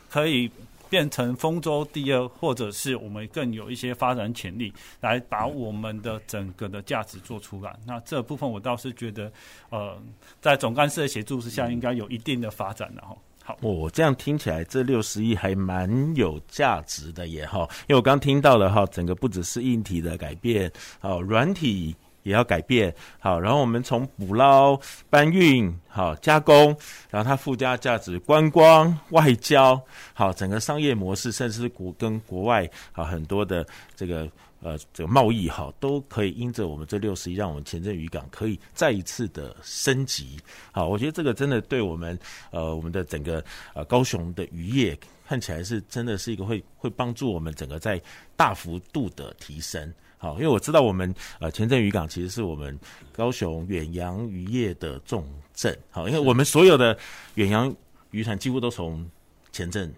[0.09, 0.49] 可以？
[0.91, 7.73] 变成丰州第二，或者是我们更有一些发展潜力，来把我们的整个的价值做出来。
[7.87, 9.31] 那这部分我倒是觉得，
[9.69, 9.97] 呃，
[10.41, 13.15] 在总干事的协助之下，应该有一定的发展的哈。
[13.41, 17.61] 好，我、这样听起来，这六十亿还蛮有价值的耶哈。
[17.87, 21.95] 因为我刚听到了哈，整个不只是硬体的改变，好，软体。
[22.23, 24.79] 也要改变好，然后我们从捕捞、
[25.09, 26.75] 搬运、好加工，
[27.09, 29.81] 然后它附加价值、观光、外交，
[30.13, 34.29] 好整个商业模式，甚至是国跟国外啊很多的这个
[34.61, 40.39] 呃这个贸易好，都可以因着我们这六十亿，让我们前镇渔港可以再一次的升级。
[40.71, 42.17] 好，我觉得这个真的对我们
[42.51, 47.99] 呃我们的整个呃高雄的渔业看起来是真的是一个会会帮助我们整个在
[48.35, 49.91] 大幅度的提升。
[50.21, 52.77] 好，因为我知道我们呃前镇渔港其实是我们
[53.11, 55.75] 高雄远洋渔业的重镇。
[55.89, 56.95] 好，因为我们所有的
[57.33, 57.75] 远洋
[58.11, 59.03] 渔船几乎都从
[59.51, 59.91] 前镇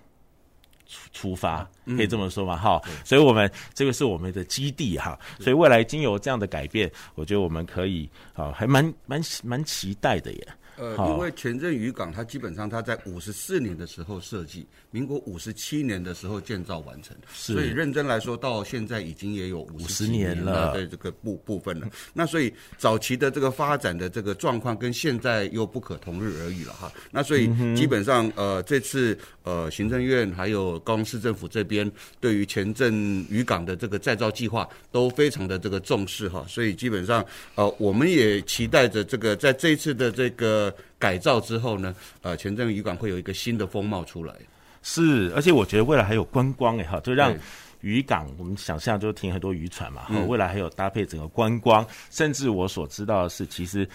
[0.88, 2.55] 出出发，可以这么说嘛？
[2.55, 5.19] 哈、嗯，所以我们这个是我们的基地哈。
[5.41, 10.47] 所以未来经由这样的改变，我觉得我们可以啊，还蛮蛮蛮期待的耶。
[10.77, 21.88] 呃，因为前镇渔港它基本上它在五十四年的时候设计，民国五十七年的时候建造完成，所以认真来说，到现在已经也有五十年了对这个部部分了。
[22.13, 26.91] 那所以早期的这个发展的这个状况跟现在又不可同日而语了哈。
[27.12, 32.93] 那所以基本上呃这次呃行政院还有高雄市政府这边对于前镇
[33.29, 36.43] 渔港的这个再造计划都非常的这个重视哈。
[36.47, 37.23] 所以基本上
[37.55, 40.62] 呃我们也期待着这个在这一次的这个。
[40.99, 44.36] 改造之后呢，呃，前镇渔港会有一个新的风貌出来。
[44.82, 47.34] 是，而且我觉得未来还有观光哎哈，就让
[47.82, 53.88] 渔港我们想象就停很多渔船嘛，哈，未来还有搭配整个观光，甚至我所知道的是，其实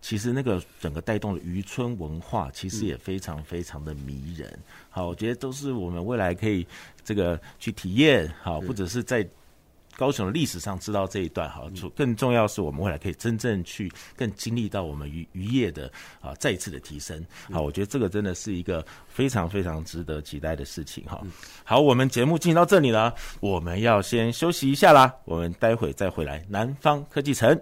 [0.00, 4.58] 其实那个整个带动的渔村文化，其实也非常非常的迷人。
[4.88, 6.66] 好，我觉得都是我们未来可以
[7.04, 9.26] 这个去体验，好，或者是在。
[10.00, 17.22] 高雄的历史上知道这一段哈，更重要是我们未来可以真正去更经历到我们渔渔业的啊再一次的提升。
[17.52, 21.20] 好，我觉得这个真的是一个非常非常值得期待的事情哈。
[21.64, 27.60] 好，我们节目进行到这里了，我们要先休息一下啦，我们待会再回来南方科技城。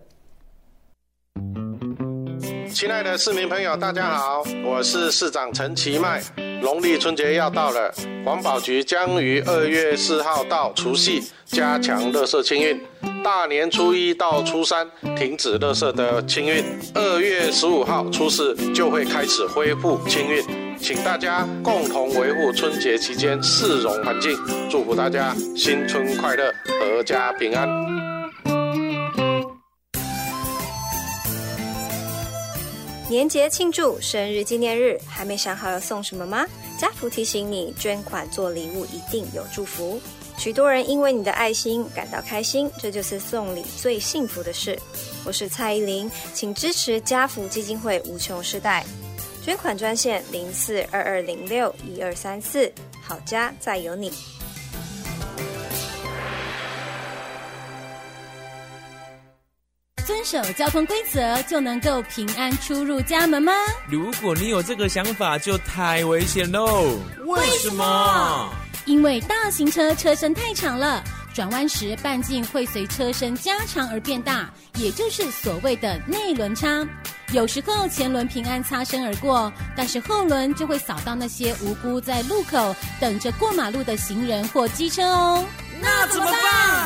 [2.78, 6.22] 亲爱的市民朋友，大家好，我是市长陈其迈。
[6.62, 7.92] 农历春节要到了，
[8.24, 12.80] 环保局将于二月四号到除夕加强垃圾清运，
[13.20, 16.64] 大年初一到初三停止垃圾的清运，
[16.94, 24.38] 二月十五号初四就会开始恢复清运，请大家共同维护春节期间市容环境，
[24.70, 28.17] 祝福大家新春快乐，阖家平安。
[33.08, 36.46] 年节庆祝、生日纪念日，还没想好要送什么吗？
[36.78, 39.98] 家福提醒你，捐款做礼物一定有祝福。
[40.36, 44.78] 许多人因为你的爱心感到开心，这就是送礼最幸福的事。
[45.24, 48.84] 我是蔡依林，请支持家福基金会无穷世代，
[49.42, 52.70] 捐款专线零四二二零六一二三四，
[53.02, 54.12] 好家再有你。
[60.30, 63.50] 守交通规则就能够平安出入家门吗？
[63.88, 66.98] 如果你有这个想法，就太危险喽！
[67.24, 68.52] 为什么？
[68.84, 76.86] 因为大型车车身太长了，转弯时半径会随车身加长而变大，也就是所谓的内轮差。
[77.32, 85.42] 有时候前轮平安擦身而过，但是后轮就会扫到那些无辜在路口等着过马路的行人或机车哦。
[85.80, 86.77] 那怎么办？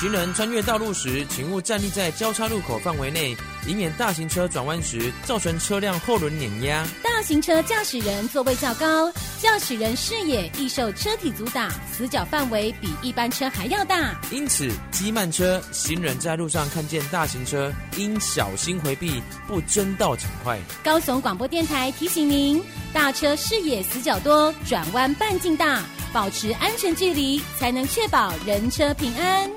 [0.00, 3.34] 行人穿越道路时，请勿站立在交叉路口范围内，
[3.66, 6.86] 以免大型车转弯时造成车辆后轮碾压。
[7.02, 14.14] 大型车驾驶人座位较高，驾驶人视野易受车体阻挡，死角范围比一般车还要大。
[14.30, 20.58] 因此，机慢车行人在路上看见大型车，应小心回避，不争道抢快。
[20.82, 29.48] 高雄广播电台提醒您：大车视野死角多，转弯半径大，保持安全距离，才能确保人车平安。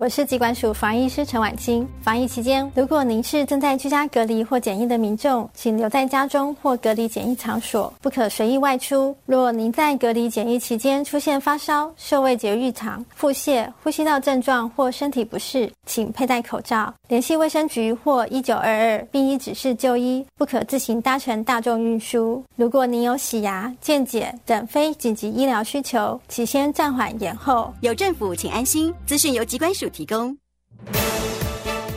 [0.00, 1.86] 我是疾管署防疫师陈婉清。
[2.00, 9.14] 防疫期间，如果您是正在居家隔离或检疫的民众，请留在家中或隔离检疫场所，不可随意外出。
[9.26, 22.42] 若您在隔离检疫期间出现发烧、嗅味觉异常、腹泻、呼吸道症状或身体不适，请佩戴口罩，联系卫生局或一九二二，并依指示就医，不可自行搭乘大众运输。
[22.56, 27.70] 如果您有洗牙、健检等非紧急医疗需求，请先暂缓延后。
[27.82, 28.90] 有政府，请安心。
[29.04, 30.38] 资讯由疾管署提供。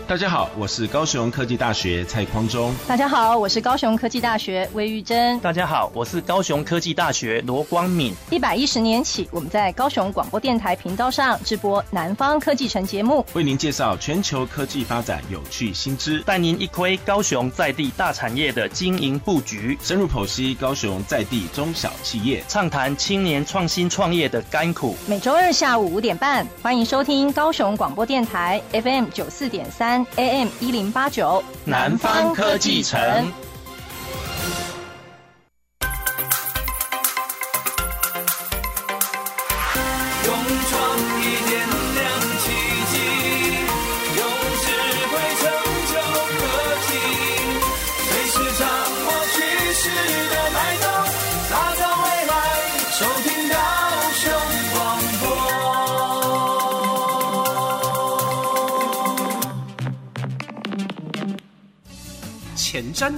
[0.06, 2.76] 大家好，我是高雄科技大学蔡匡忠。
[2.86, 5.40] 大家好，我是高雄科技大学魏玉珍。
[5.40, 8.14] 大家好，我是高雄科技大学罗光敏。
[8.30, 24.96] 一百一十年起，我们在高雄广播电台频道上直播《南方科技城》节目，为您介绍全球科技发展有趣新知，带您一窥高雄在地大产业的经营布局，深入剖析高雄在地中小企业，畅谈青年创新创业的甘苦。
[25.08, 29.93] 每周二下午五点半，欢迎收听高雄广播电台 FM 九四点三。
[30.16, 33.00] AM 一零八九，南方科技城。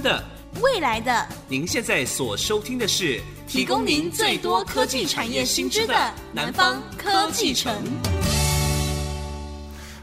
[0.02, 0.24] 的，
[0.62, 1.26] 未来的。
[1.48, 5.94] 您现在所收听的是提供您最多科技产业新知的
[6.32, 7.74] 南方科技城。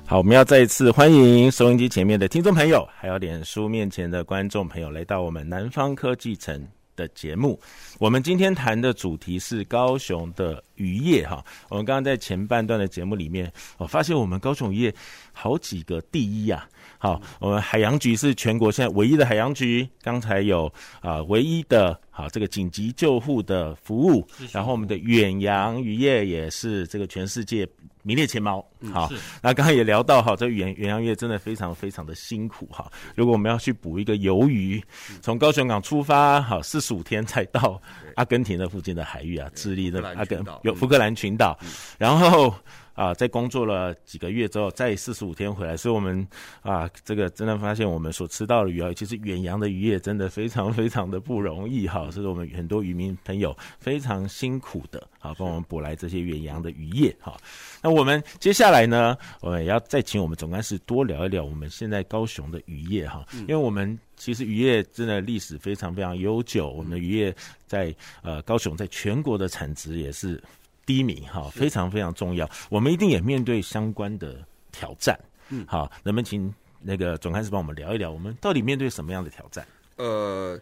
[0.06, 7.60] 好，我们要再一次欢迎收音机前面的听众朋友，还有脸书面前的观众朋友，来到我们南方科技城的节目。
[7.98, 11.44] 我们今天谈的主题是高雄的渔业哈。
[11.70, 14.94] 我们刚刚在前半段的节目里面，我发现我们高雄渔业
[15.32, 16.70] 好几个第一呀、啊。
[17.04, 20.68] 好，我们海洋局是全国现在唯一的海洋局，刚才有
[21.02, 27.68] 啊、呃、唯一的好这个紧急救护的服务，然后我们的远洋渔业也是这个全世界
[28.04, 28.66] 名列前茅。
[28.94, 29.12] 好，
[29.42, 32.90] 那刚刚也聊到哈，这远远洋渔业真的非常非常的辛苦哈。
[33.16, 34.82] 如果我们要去捕一个鱿鱼，
[35.22, 37.82] 从高雄港出发，好四十五天才到
[38.16, 41.60] 阿根廷的附近的海域啊，智利的阿根有福克兰群岛，
[41.98, 42.56] 然后。
[42.94, 46.28] 啊，在工作了几个月之后，再四十五天回来，所以我们
[46.62, 57.36] 啊，这个真的发现我们所吃到的鱼啊，其实远洋的渔业真的非常非常的不容易哈，这是我们很多渔民朋友非常辛苦的，啊帮我们捕来这些远洋的渔业哈。
[57.82, 70.40] 那我们接下来呢，我们也要再请我们总干事多聊一聊我们现在高雄的渔业哈，因为我们其实渔业真的历史非常非常悠久，我们的渔业在呃高雄在全国的产值也是。
[70.86, 72.50] 低迷哈，非常非常重要。
[72.70, 75.20] 我们一定也面对相关的挑战。
[75.50, 79.66] 嗯，好，能不能请那个总干事帮我们聊一聊，我们到底面对什么样的挑战？
[79.98, 80.60] 呃，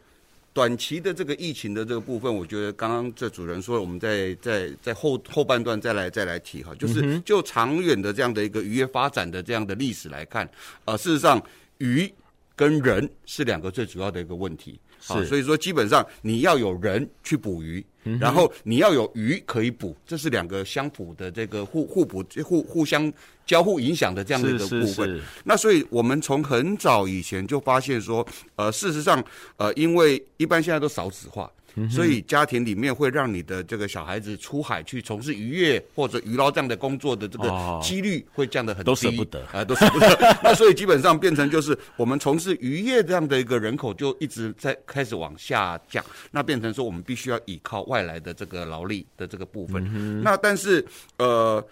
[0.54, 10.50] 短期的这个疫情的这个部分，我觉得刚刚这主人说，我们在在在后后半段再来再来提哈，就是就长远的这样的一个渔业发展的这样的历史来看，
[10.86, 11.42] 呃，事实上
[11.78, 12.12] 鱼
[12.56, 14.80] 跟人是两个最主要的一个问题。
[15.02, 17.84] 是，所以说基本上你要有人去捕鱼。
[18.20, 23.14] 然后你要有鱼可以捕，这是两个相辅的这个互互补、互互相
[23.46, 25.08] 交互影响的这样的一个部分。
[25.08, 25.22] 是是是。
[25.44, 29.24] 那所以我们从很早以前就发现说，呃，事实上，
[29.58, 40.08] 呃，因为一般现在都少子化，嗯，所以家庭里面会让你的这个小孩子出海去从事渔业或者渔捞这样的工作的这个几率会降得很低，都舍不得啊，都舍不得。
[40.44, 49.84] 那所以基本上变成就是我们从事渔业这样的一个人口就一直在开始往下降，那变成说我们必须要依靠外来的这个劳力的这个部分。
[49.94, 50.86] 嗯、那但是
[51.18, 51.66] 呃，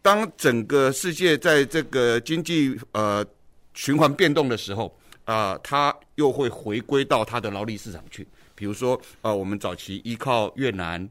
[0.00, 3.24] 当整个世界在这个经济呃
[3.74, 4.86] 循环变动的时候
[5.24, 8.26] 啊、呃，它又会回归到它的劳力市场去。
[8.62, 11.10] 比如说，呃，我们早期依靠越南、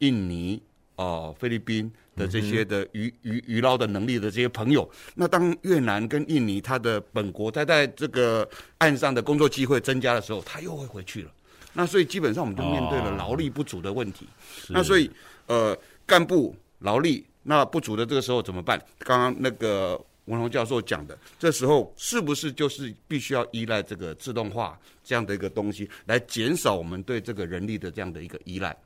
[0.00, 0.60] 印尼、
[0.96, 11.30] 哦、呃、菲律宾的这些的渔渔渔捞的能力的这些朋友，那当越南跟印尼它的本国在在这个岸上的工作机会增加的时候，他又会回去了。
[11.74, 14.24] 那所以基本上我们就面对了劳力不足的问题。
[14.24, 15.08] 哦、那所以，
[15.46, 18.76] 呃，干部劳力那不足的这个时候怎么办？
[18.98, 20.04] 刚刚那个。
[20.28, 28.76] 文龙教授讲的，这时候是不是就是必须要依赖这个自动化这样的一个东西，来减少我们对这个人力的这样的一个依赖？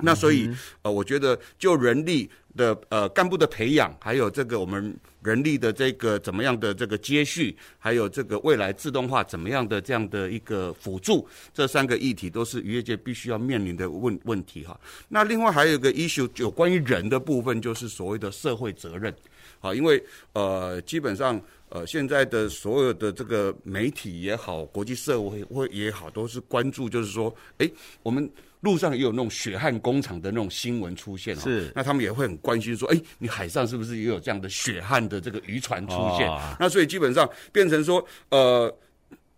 [0.00, 14.78] 那所以，呃，我觉得就人力的呃干部的培养，还有这个我们人力的这个怎么样的这个接续，还有这个未来自动化怎么样的这样的一个辅助，这三个议题都是渔业界必须要面临的问问题哈。
[15.08, 19.16] 那另外还有一个 issue 有关于人的部分，就是所谓的社会责任。
[19.58, 20.02] 好，因为
[20.32, 27.68] 呃，基本上呃，现在的所有的这个媒体也好，国际社会会也好，都是关注，就是说，哎，
[28.02, 28.30] 我们
[28.60, 36.28] 路上也有那种血汗工厂的那种新闻出现，是，那他们也会很关心说，哎，你海上是不是也有这样的血汗的这个渔船出现？
[36.28, 36.40] 哦。
[36.60, 38.72] 那所以基本上变成说，呃，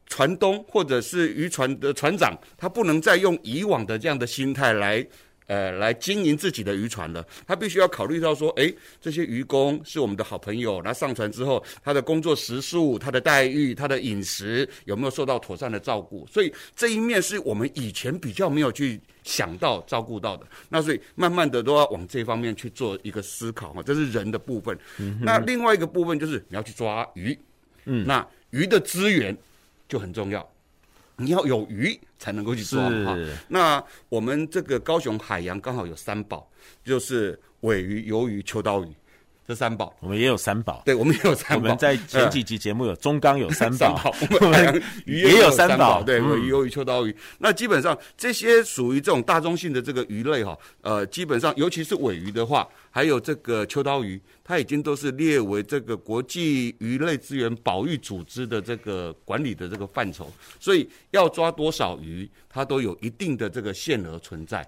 [0.06, 5.06] 船东或者是渔船的船长，他不能再用以往的这样的心态来。
[5.48, 8.70] 呃，来经营自己的渔船的，他必须要考虑到说，哎，
[9.00, 16.26] 这些渔工是我们的好朋友，那上船之后，他的工作时数、他的待遇、他的饮食有没有受到妥善的照顾？
[16.30, 20.46] 所以这一面是我们以前比较没有去想到、照顾到的。
[20.68, 24.78] 那所以慢慢的都要往这方面去做一个思考哈，这是人的部分。
[24.98, 25.18] 嗯。
[25.22, 27.34] 那另外一个部分就是你要去抓鱼，
[27.86, 29.34] 嗯，那鱼的资源
[29.88, 30.46] 就很重要。
[31.18, 33.16] 你要有鱼才能够去抓哈。
[33.48, 36.48] 那我们这个高雄海洋刚好有三宝，
[36.84, 38.88] 就是尾鱼、鱿鱼、秋刀鱼。
[39.48, 40.82] 这三宝，我们也有三宝。
[40.84, 41.56] 对，我们也有三宝。
[41.56, 46.02] 我们在前几集节目有中钢有三宝， 我们 鱼也有三宝。
[46.02, 47.16] 对，鮪鱼、鱿鱼、秋刀鱼。
[47.38, 60.30] 那基本上这些属于这种大中性的这个鱼类哈，呃，基本上尤其是尾鱼的话，还有这个秋刀鱼，它已经都是列为这个国际鱼类资源保育组织的这个管理的这个范畴，
[60.60, 64.62] 所以要抓多少鱼，它都有一定的这个限额存在。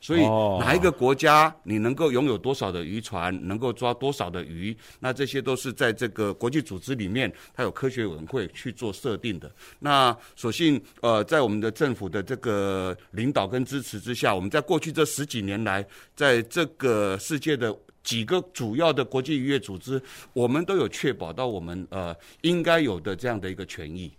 [0.00, 0.22] 所以
[0.58, 9.50] 哪一个国家你能够拥有多少的渔船，能够抓多少的鱼，那这些都是在这个国际组织里面，它有科学委员会去做设定的。
[9.78, 15.86] 那所幸呃，在我们的政府的这个领导跟支持之下，我们在过去这十几年来，
[16.16, 24.10] 在这个世界的几个主要的国际渔业组织，我们都有确保到我们呃应该有的这样的一个权益。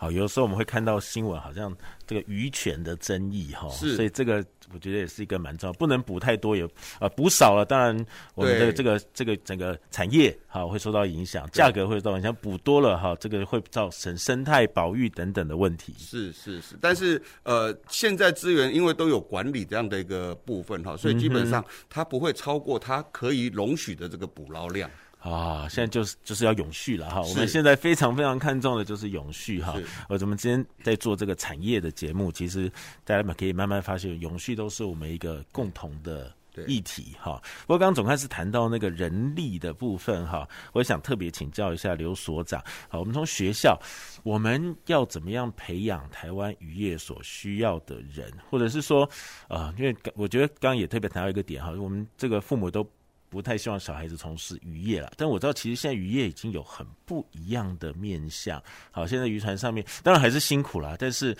[0.00, 1.76] 好，有的时候我们会看到新闻，好像
[2.06, 6.66] 这个渔权的争议哈，所以这个我觉得也是一个蛮重要，不能补太多，也
[7.00, 15.92] 呃补少了，当然我们的这个这个整个产业哈会受到影响，价格会受到影响，补多了哈，这个会造成生态保育等等的问题。
[15.98, 24.88] 是是是，但是呃，现在资源因为都有管理这样的一个部分哈，所以基本上它不会超过它可以容许的这个捕捞量。
[25.20, 27.20] 啊，现在就是就是要永续了哈。
[27.20, 29.74] 我们现在非常非常看重的就是永续哈。
[30.08, 32.70] 呃，我们今天在做这个产业的节目，其实
[33.04, 36.32] 大家们可以慢慢发现，永续都是我们一个共同的
[36.68, 37.42] 议题哈。
[37.62, 42.62] 不过刚刚总开始谈到那个人力的部分哈，我想特别请教一下刘所长。
[42.88, 43.76] 好，我们从学校，
[44.22, 49.08] 我们要怎么样培养台湾渔业所需要的人，或者是说，
[49.48, 52.88] 呃，因为我觉得刚刚也特别谈到一个点哈，我们这个父母都。
[53.30, 58.62] 不太希望小孩子从事渔业了，但我知道其实现在渔业已经有很不一样的面向。
[58.90, 61.36] 好，现在渔船上面当然还是辛苦啦，但是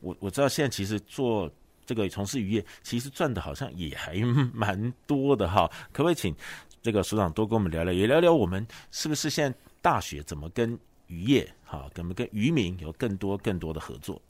[0.00, 1.50] 我我知道现在其实做
[1.86, 4.16] 这个从事渔业，其实赚的好像也还
[4.52, 5.70] 蛮多的哈。
[5.92, 6.34] 可不可以请
[6.82, 14.20] 这个所长多跟我们聊聊，也聊聊我们是不是现在大学怎么跟渔业好，怎么跟渔民有更多更多的合作？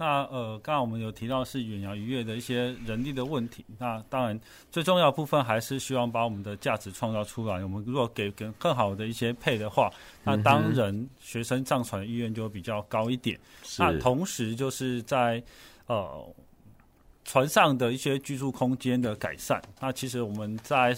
[0.00, 0.10] 是。
[0.10, 3.62] 那呃，刚刚我们有提到是远洋渔业的一些人力的问题。
[3.78, 4.40] 那当然，
[4.70, 7.62] 最重要的部分还是希望把我们的价值创造出来。
[7.62, 9.90] 我们如果给更更好的一些配的话，
[10.24, 13.38] 那当然学生上船的意愿就会比较高一点。
[13.78, 15.42] 那同时就是在
[15.86, 16.34] 呃
[17.24, 19.60] 船上的一些居住空间的改善。
[19.80, 20.96] 那其实我们在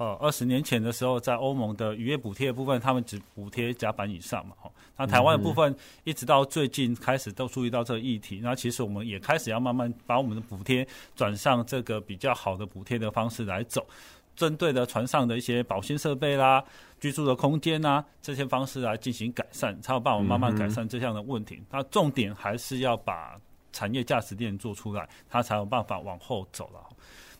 [0.00, 4.70] 呃二十年前的时候，在欧盟的渔业补贴部分，他们只补贴甲板以上嘛，哈。
[4.96, 13.86] 那台湾的部分，一直到最近开始都注意到这个议题，那其实我们也开始要慢慢把我们的补贴转向这个比较好的补贴的方式来走。
[14.34, 16.64] 针对的船上的一些保鲜设备啦、
[16.98, 21.60] 居住的空间呐，这些方式来进行改善，才有办法慢慢改善这样的问题。
[21.70, 23.38] 那重点还是要把
[23.70, 26.80] 产业价值链做出来，它才有办法往后走了。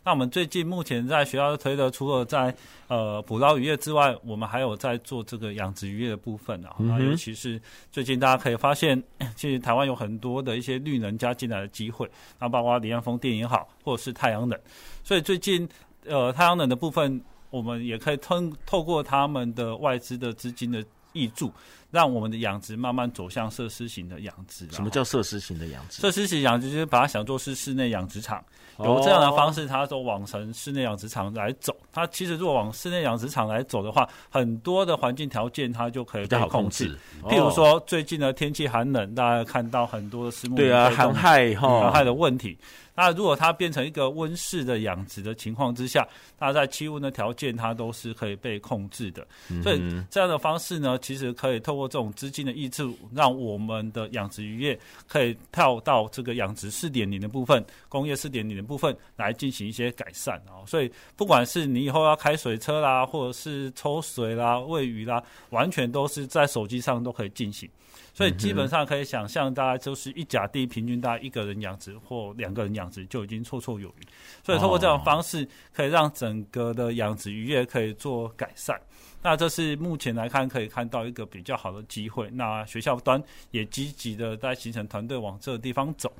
[0.03, 2.53] 那我们最近目前在学校推的，除了在
[2.87, 6.75] 呃捕捞渔业之外，我们还有在做这个养殖渔业的部分啊。
[6.79, 9.01] 那、嗯、尤其是最近大家可以发现，
[9.35, 14.59] 其实台湾有很多的一些绿能加进来的机会，那包括离岸风电也好，或者是太阳能，
[15.03, 15.67] 所以最近。
[16.05, 17.21] 呃，太阳能的部分，
[17.51, 20.83] 我们也可以通透过他们的外资的资金的
[21.13, 21.53] 挹注，
[21.91, 24.67] 让我们的养殖慢慢走向设施型的养殖。
[24.71, 26.01] 什么叫设施型的养殖？
[26.01, 28.43] 设施型养殖就是把它想做是室内养殖场，
[28.79, 31.75] 有这样的方式，它都往成室内养殖场来走。
[31.91, 36.97] 它其实如果往室内养殖场来走的话，很多的环境条件它就可以被控制。
[37.23, 42.57] 譬如说，最近的天气寒冷，大家看到很多的虱目鱼对啊，寒害哈，寒害的问题。
[43.01, 49.25] 那如果它变成一个温室的养殖的情况之下，那在气温的条件它都是可以被控制的。
[49.63, 60.61] 所以这样的方式呢，其实可以透过这种资金的挹注，让我们的养殖渔业可以跳到这个养殖四点零的部分、工业四点零的部分来进行一些改善啊。
[60.67, 67.67] 所以不管是你以后要开水车啦，或者是抽水啦、喂鱼啦，完全都是在手机上都可以进行。
[68.13, 74.07] 所以基本上可以想象，大概就是一甲地平均大概一个人养殖或两个人养殖就已经绰绰有余。
[74.43, 78.79] 所以通过这种方式，可以让整个的养殖渔业可以做改善。
[79.23, 82.29] 那这是目前来看可以看到一个比较好的机会。
[82.31, 86.11] 那学校端也积极的在形成团队往这个地方走。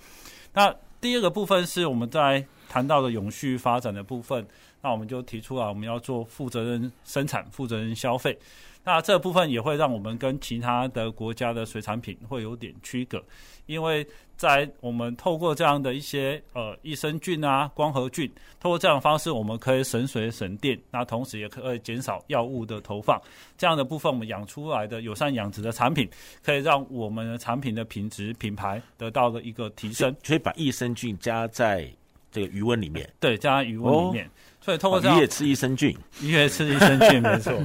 [0.53, 4.47] 那第二个部分是我们在谈到的永续发展的部分，
[4.81, 8.37] 那我们就提出来我们要做负责任生产、负责任消费。
[8.83, 13.23] 那这部分也会让我们跟其他的国家的水产品会有点区隔，
[13.67, 14.05] 因为
[14.35, 18.27] 在我们透过这样的一些呃益生菌啊、光合菌，
[18.59, 23.21] 透过这样的方式，我们可以省水省电，那同时也可以减少药物的投放。
[23.55, 26.09] 这样的部分，我们养出来的友善养殖的产品，
[26.43, 30.15] 可以让我们的产品的品质、品牌得到了一个提升。
[30.25, 31.87] 可以把益生菌加在
[32.31, 34.25] 这个鱼温里面，对，加在鱼温里面。
[34.25, 34.29] 哦、
[34.59, 37.53] 所以通过这样，鱼也吃益生菌，鱼也吃益生菌，没错。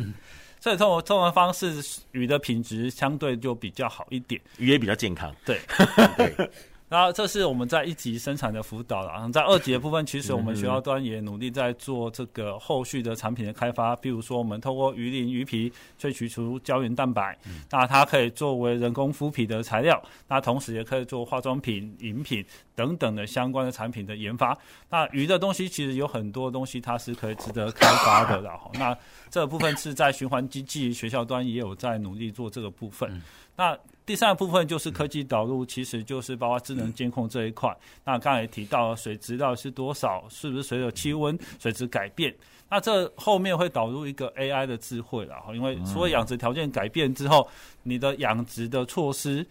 [0.66, 5.32] 所以，这种这种方式，鱼的品质相对就比较好一点，鱼也比较健康。
[5.44, 5.60] 对，
[6.18, 6.50] 对。
[6.88, 9.08] 然后，这是我们在一级生产的辅导了。
[9.12, 13.96] 然后，在二级的部分，其实我们学校端也努力在做这个后续的产品的开发。
[13.96, 17.36] 比如说，我们透过鱼鳞、鱼皮萃取出胶原蛋白，
[17.70, 20.00] 那它可以作为人工敷皮的材料。
[20.28, 22.44] 那同时也可以做化妆品、饮品
[22.76, 24.56] 等等的相关的产品的研发。
[24.88, 28.40] 那鱼的东西其实有很多东西，它是可以值得开发的。
[28.42, 28.96] 然后，那
[29.28, 33.20] 这部分是在循环经济学校端也有在努力做这个部分。
[33.56, 33.76] 那
[34.06, 37.76] 第三个部分就是科技导入，其实就是包括智能监控这一块。
[38.04, 42.32] 那刚才也提到了水质到底是多少，是不是随着气温水质改变？
[42.70, 47.48] 那这后面会导入一个 AI 的智慧了，因为除了养殖条件改变之后，
[47.82, 49.44] 你的养殖的措施。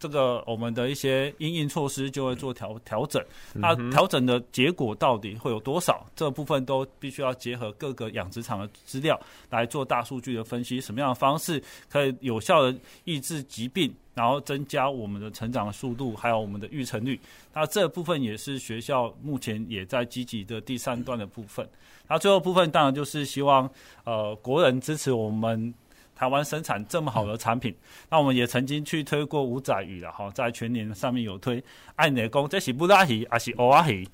[0.00, 3.22] 这个我们的一些因应措施就会做调调整，
[3.52, 6.06] 那调整的结果到底会有多少？
[6.16, 9.20] 这部分都必须要结合各个养殖场的资料
[9.50, 12.74] 来做大数据的分析，什么样的方式可以有效的
[13.04, 17.20] 抑制疾病，然后增加我们的成长的速度，还有我们的育成率。
[17.52, 21.68] 那这部分也是学校目前也在积极的第三段的部分。
[22.08, 23.70] 那最后部分当然就是希望
[24.04, 25.74] 呃国人支持我们。
[26.20, 27.74] 台湾生产这么好的产品，
[28.10, 31.64] 那我们也曾经去推过五仔鱼了哈，在全年上面有推。
[31.96, 34.06] 爱你的公，这是布拉鱼还是欧阿鱼？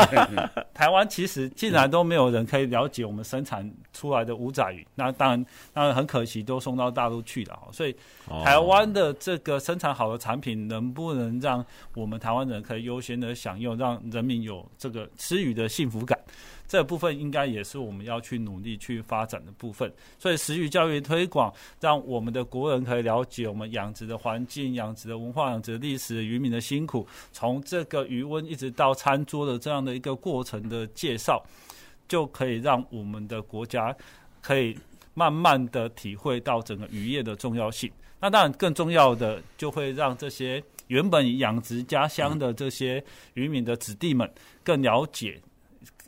[0.74, 7.58] 台湾其实竟然都没有人可以了解我们生产出来的五仔鱼，那当然，当然很可惜，都送到大陆去了。
[7.72, 7.96] 所以，
[8.44, 16.18] 台湾的这个生产好的产品，能不能让我们台湾人可以优先的享用，让人民有这个吃鱼的幸福感？
[16.68, 31.42] 这部分应该也是我们要去努力去发展的部分，所以食育教育推广，让我们的国人可以了解我们养殖的环境、养殖的文化、养殖的历史、渔民的辛苦，从这个渔温一直到餐桌的这样的一个过程的介绍，
[32.06, 33.96] 就可以让我们的国家
[34.42, 34.76] 可以
[35.14, 37.90] 慢慢的体会到整个渔业的重要性。
[38.20, 43.02] 那当然更重要的，就会让这些原本养殖家乡的这些
[43.34, 44.30] 渔民的子弟们
[44.62, 45.40] 更了解。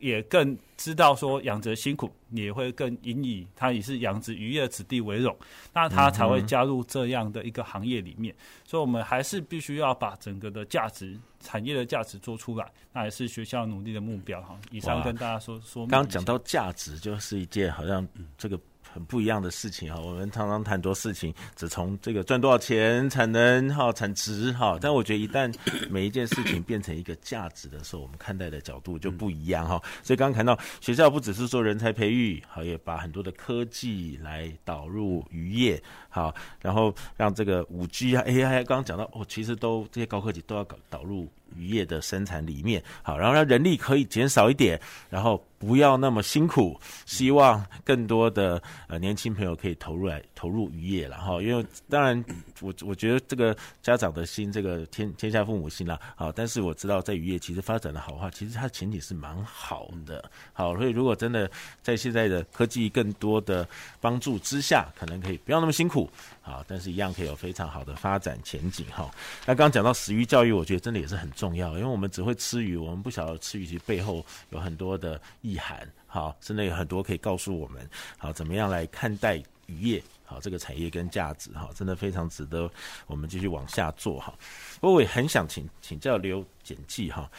[0.01, 5.37] 也更知道说养殖辛苦，也会更引以他也是养殖渔业子弟为荣，
[5.73, 8.35] 那他才会加入这样的一个行业里面。
[8.35, 14.59] 嗯、所以，我们还是必须要把整个的价值、产业的价值做出来，那也是学校努力的目标哈。
[14.73, 15.87] 以上跟大家说说。
[15.87, 18.59] 刚刚讲到价值，就是一件好像这个。
[18.93, 25.53] 很不一样的事情哈，我们常常谈多事情，只从这个赚多少钱、产能哈、产值哈，但我觉得一旦
[25.89, 29.81] 每一件事情变成一个价值的时候，我们看待的角度就不一样哈。
[30.03, 45.45] 所以刚刚谈到学校不只是说人才培育，好，也把很多的科技来导入渔业，好，然后让这个五 G 啊、AI，刚刚讲到哦，其实都这些高科技都要搞导入渔业的生产里面，好，然后让人力可以减少一点，然后。
[45.61, 51.35] 不要那么辛苦，希望更多的呃年轻朋友可以投入来投入渔业了哈。
[51.43, 52.25] 因为当然
[52.63, 56.01] 我我觉得这个家长的心，这个天天下父母心啦。
[56.17, 60.31] 好，但是我知道在渔业其实发展的好的话，其实它前景是蛮好的。
[60.55, 61.51] 好，所以如果真的
[61.83, 63.69] 在现在的科技更多的
[64.01, 66.11] 帮助之下，可能可以不要那么辛苦。
[66.51, 69.09] 啊，但是一样可以有非常好的发展前景哈。
[69.47, 75.89] 那刚刚讲到食鱼教育，我觉得真的也是很重要，因为我们只会吃鱼，我们不晓得吃鱼其实背后有很多的意涵。
[76.07, 77.89] 好，真的有很多可以告诉我们，
[78.19, 82.69] 好，怎么样来看待渔业，好，这个产业跟价值，哈，真的非常值得
[83.07, 84.35] 我们继续往下做哈。
[84.81, 87.31] 不过我也很想请请教刘简记哈，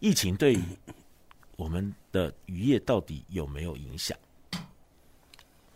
[0.00, 0.58] 疫情对
[1.54, 4.18] 我们的渔业到底有没有影响？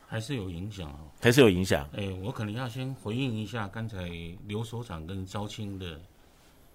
[0.08, 1.88] 还是有影响哦，还是有影响。
[1.96, 4.08] 哎，我可能要先回应一下刚才
[4.46, 6.00] 刘所长跟昭清的，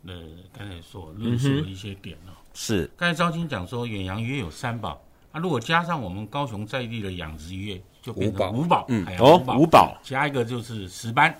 [0.05, 0.13] 呃，
[0.51, 2.35] 刚才所论述的一些点哦。
[2.53, 5.01] 是，刚才昭清讲说远洋鱼有三宝，
[5.31, 8.85] 啊，如果加上我们高雄在地的养殖渔业，就五宝五宝。
[8.89, 11.33] 嗯，哦，五宝，加一个就是石斑，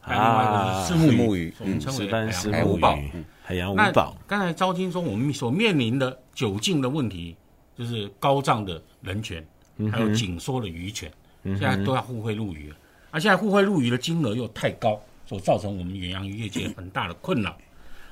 [0.00, 2.98] 还有另外一个是四目鱼，我们称为海洋五宝。
[3.44, 4.16] 海洋五宝。
[4.26, 7.36] 刚才昭清说我们所面临的酒禁的问题，
[7.76, 9.46] 就是高涨的人权，
[9.92, 11.08] 还有紧缩的渔权。
[11.44, 12.72] 现在都要互惠入渔，
[13.10, 17.56] 而、啊、现在互惠入渔的金额又太高，所造成我们远洋渔业界很大的困扰。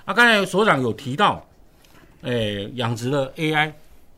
[0.04, 1.46] 啊，刚才所长有提到，
[2.22, 3.70] 诶、欸，养殖的 AI，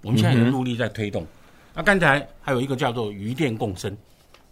[0.02, 1.26] 我们现在也努力在推动。
[1.74, 3.96] 啊，刚才还有一个叫做鱼电共生，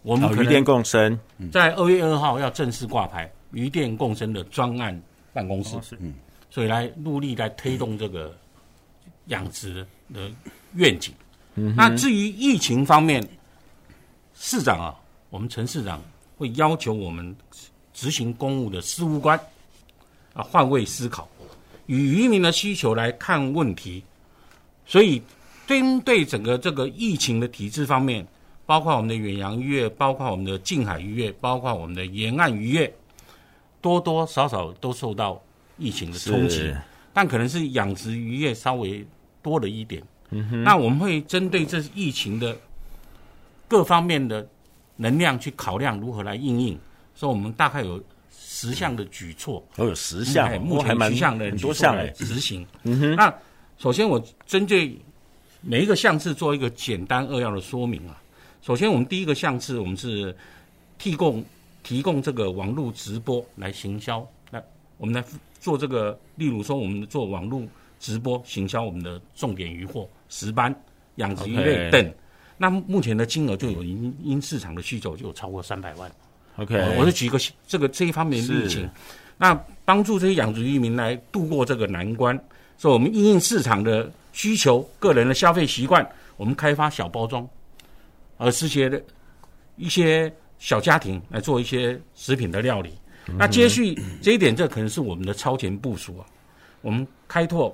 [0.01, 1.17] 我们鱼电共生。
[1.51, 5.01] 在二月二号要正式挂牌鱼电共生的专案
[5.33, 6.13] 办公室，嗯，
[6.49, 8.35] 所以来努力来推动这个
[9.27, 10.29] 养殖的
[10.75, 11.13] 愿景。
[11.75, 13.21] 那至于疫情方面，
[14.41, 14.95] 市长啊，
[15.29, 16.01] 我们陈市长
[16.37, 17.35] 会要求我们
[17.93, 19.37] 执行公务的事务官
[20.33, 21.27] 啊换位思考，
[21.87, 24.01] 以渔民的需求来看问题。
[24.85, 25.21] 所以，
[25.67, 28.25] 针对整个这个疫情的体制方面，
[28.65, 32.91] 包括我们的远洋渔业，包括我们的近海渔业，包括我们的沿岸渔业，
[33.81, 35.39] 多多少少都受到
[35.77, 36.73] 疫情的冲击。
[37.13, 39.05] 但可能是养殖渔业稍微
[39.43, 40.01] 多了一点。
[40.29, 42.57] 嗯哼，那我们会针对这疫情的。
[43.69, 44.45] 各方面的
[44.97, 46.77] 能量去考量如何来应应，
[47.15, 52.67] 所以我们大概有十项的举措，都有十项，目前十项的很多项来执行。
[52.83, 53.33] 嗯哼，那
[53.77, 54.99] 首先我针对
[55.61, 58.21] 每一个项次做一个简单扼要的说明啊。
[58.61, 60.35] 首先，我们第一个项次，我们是
[60.97, 61.45] 提供
[61.83, 64.61] 提供这个网络直播来行销，来
[64.97, 65.23] 我们来
[65.59, 67.63] 做这个，例如说我们做网络
[67.99, 70.75] 直播行销我们的重点渔获石斑、
[71.15, 72.13] 养殖鱼类等。
[72.61, 76.11] 那目前的金额就有因因市场的需求就有超过三百万。
[76.57, 78.89] OK，我是举一个这个这一方面的例子，
[79.37, 79.55] 那
[79.85, 82.37] 帮助这些养殖渔民来度过这个难关。
[82.77, 86.05] 所以，我们因应市场的需求、个人的消费习惯，
[86.35, 87.47] 我们开发小包装，
[88.37, 89.01] 而这些的
[89.77, 92.91] 一些小家庭来做一些食品的料理。
[93.27, 96.25] 嗯、那接续这一点，这可能是我们的超前部署啊。
[96.81, 97.73] 我们开拓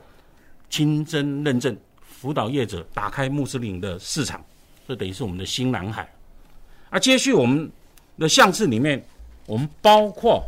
[0.70, 4.46] 清真认证辅导业者，打开穆斯林的市场。
[4.88, 6.08] 这等于是我们的新蓝海，
[6.92, 7.72] 啊，接续我们
[8.20, 9.04] 的项次里面，
[9.48, 10.46] 我们包括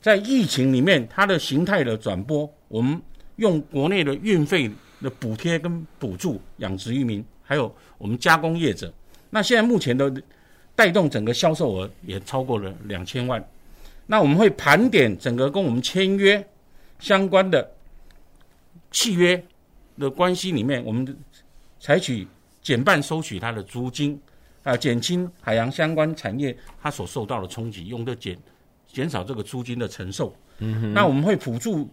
[0.00, 2.98] 在疫情里面它的形态的转播，我们
[3.36, 4.70] 用国内的运费
[5.02, 8.90] 的补贴跟补助养殖渔民，还有我们加工业者。
[9.28, 10.10] 那现在目前的
[10.74, 13.46] 带动整个销售额也超过了两千万。
[14.06, 16.42] 那我们会盘点整个跟我们签约
[16.98, 17.70] 相关的
[18.90, 19.44] 契约
[19.98, 21.14] 的关系里面，我们。
[21.82, 22.24] 采取
[22.62, 24.16] 减半收取它的租金，
[24.62, 28.38] 啊，减轻海洋相关产业它所受到的冲击，用的减
[28.86, 30.32] 减少这个租金的承受。
[30.58, 30.94] 嗯哼。
[30.94, 31.90] 那我们会辅助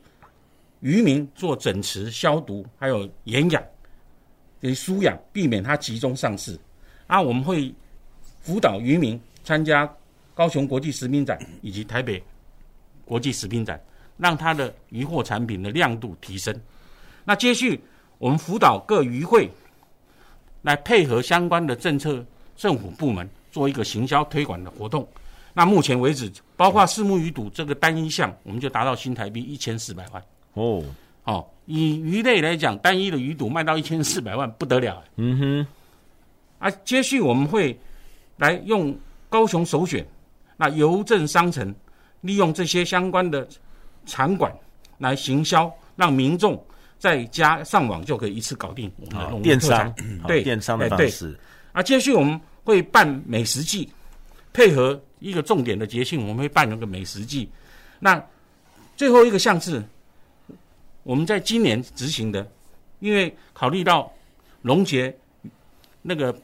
[0.82, 3.64] 渔民做整池、消毒，还有盐养，
[4.62, 6.56] 给输养，避免它集中上市。
[7.08, 7.74] 啊，我们会
[8.42, 9.92] 辅导渔民参加
[10.36, 12.22] 高雄国际食品展以及台北
[13.06, 13.82] 国际食品展，
[14.18, 16.56] 让它的渔获产品的亮度提升。
[17.26, 17.82] 那接续
[18.20, 19.50] 我们辅导各渔会，
[20.62, 22.24] 来配合相关的政策
[22.56, 25.08] 政府部门做一个行销推广的活动。
[25.54, 30.24] 那目前为止，包括四目鱼肚这个单一项，我们就达到新台币一千四百万。
[30.54, 30.84] 哦，
[31.24, 35.04] 哦，以鱼类来讲，单一的鱼肚卖到一千四百万，不得了。
[35.16, 35.68] 嗯哼。
[36.60, 37.78] 啊，接续我们会
[38.38, 38.96] 来用
[39.30, 40.06] 高雄首选，
[40.58, 41.74] 那邮政商城
[42.22, 43.48] 利用这些相关的
[44.06, 44.54] 场馆
[44.98, 46.62] 来行销，让民众
[47.00, 49.42] 在家上网就可以一次搞定我们的。
[49.42, 49.92] 电商，
[50.28, 51.36] 对，电商的方式。
[51.72, 53.90] 啊，接续我们会办美食季，
[54.54, 57.50] 配合一个重点的节庆，我们会办那个美食季。
[58.00, 58.24] 那
[58.96, 59.84] 最后一个项是，
[61.02, 62.48] 我们在今年执行的，
[63.00, 64.14] 因为考虑到
[64.62, 65.12] 龙节
[66.04, 66.38] 那个。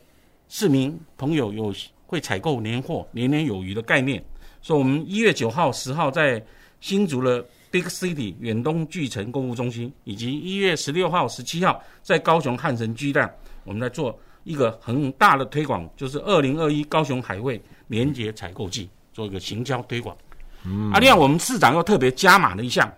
[0.48, 1.74] 市民朋友有
[2.06, 4.24] 会采购年货、年年有余的概念，
[4.62, 6.42] 所以我们一月九号、十号在
[6.80, 7.44] 新竹的
[7.76, 13.30] Big City 远东巨城购物中心，以及一月十六号、十七号在高雄汉神巨蛋，
[13.66, 20.16] 我们在做一个很大的推广，就是二零二一高雄海味联结采购季，做一个行销推广。
[20.64, 22.90] 嗯，啊，另外我们市长又特别加码了一项，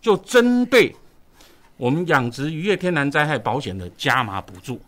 [0.00, 0.92] 就针对
[1.76, 4.80] 我们养殖渔业天然灾害保险的加码补助，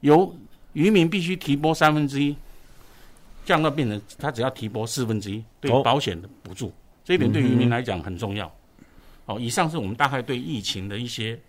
[0.00, 0.34] 由
[0.72, 2.36] 渔民必须提拨三分之一，
[3.44, 6.72] 降到变成他只要提拨四分之一，对保险的补助，哦、
[7.08, 8.54] 这一点对渔民来讲很重要。
[9.24, 11.40] 哦，以上是我们大概对疫情的一些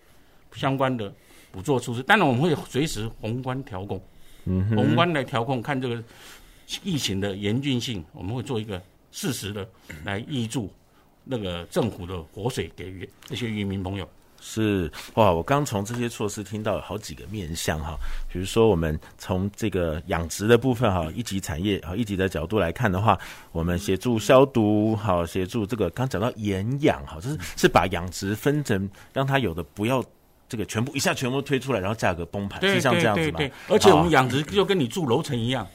[0.54, 1.12] 相关的
[1.52, 2.02] 补助措施。
[2.02, 4.02] 当然，我们会随时宏观调控，
[4.46, 6.02] 嗯，宏观来调控，看这个
[6.82, 8.82] 疫情的严峻性，我们会做一个
[9.12, 9.68] 适时的
[10.02, 10.72] 来挹注
[11.24, 14.08] 那个政府的活水给予这些渔民朋友。
[14.40, 17.94] 是哇，我刚从这些措施听到有好几个面向哈，
[18.32, 23.18] 比如说我们从这个养殖的部分哈，一级产业啊，一级的角度来看的话，
[23.52, 30.02] 我们协助消毒，好协助这个刚讲到盐养哈，就是是把养殖分成，让它有的不要
[30.48, 33.36] 这个全部一下全部推出来，然后价格崩盘，是像这样子吗？
[33.36, 35.66] 对，而且我们养殖就跟你住楼层一样，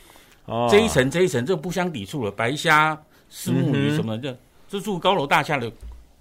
[0.46, 3.00] 哦，这一层这一层就不相抵触了，白虾、
[3.30, 4.38] 石目鱼什么的，嗯、
[4.68, 5.72] 这住高楼大厦的。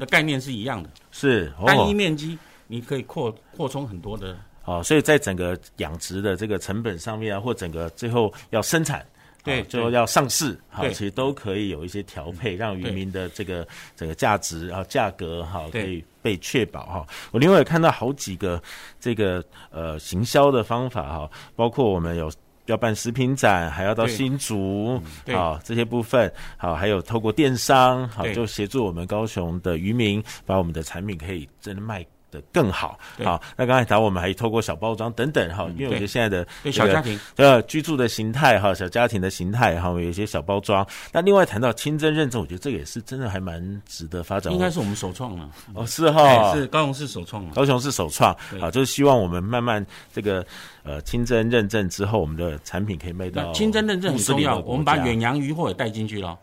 [0.05, 4.36] 的概念是一样的，是、哦、单一面积，你可以扩扩充很多的。
[4.64, 9.05] 哦，所以在整个养殖的这个成本上面啊，或整个最后要生产，
[9.42, 17.07] 对，最后要上市，好，其实都可以有一些调配，让渔民的这个整个价值啊、价格哈，可以被确保哈。
[17.30, 18.62] 我另外也看到好几个
[18.98, 22.30] 这个呃行销的方法哈，包括我们有。
[22.67, 25.03] 要办食品展，还要到新竹，
[25.33, 32.05] 好这些部分，好还有透过电商，好就协助我们高雄的渔民，把我们的产品可以真的卖
[32.35, 37.18] 的更好，好，那刚才谈我们还透过小包装等等哈，因为我觉得现在的小家庭。
[37.37, 40.85] 呃居住的形态哈，小家庭的形态哈，有一些小包装。
[41.12, 44.53] 那另外谈到清真认证，我觉得这个也是真的还蛮值得发展。
[44.53, 45.49] 应该是我们首创了。
[45.74, 50.45] 哦，是哈，是高雄市首创，高雄市首创，啊，就是希望我们慢慢这个
[50.82, 56.37] 呃清真认证之后，我们的产品可以卖到清真认证很重要，我们把远洋渔货也带进去了，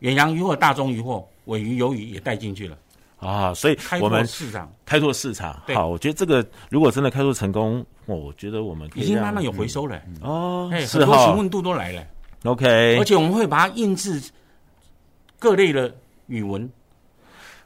[0.00, 2.76] 远洋渔货、大宗渔货、尾鱼、鱿鱼也带进去了。
[3.18, 4.70] 啊，所以我们市场。
[4.84, 10.00] 开拓市场，好，我觉得这个如果真的开拓成功，我觉得我们可以已经慢慢有回收了。
[10.20, 12.04] 哦，很多询问度都来了
[12.44, 14.22] ，OK，而且我们会把它印制
[15.38, 15.92] 各类的
[16.26, 16.70] 语文，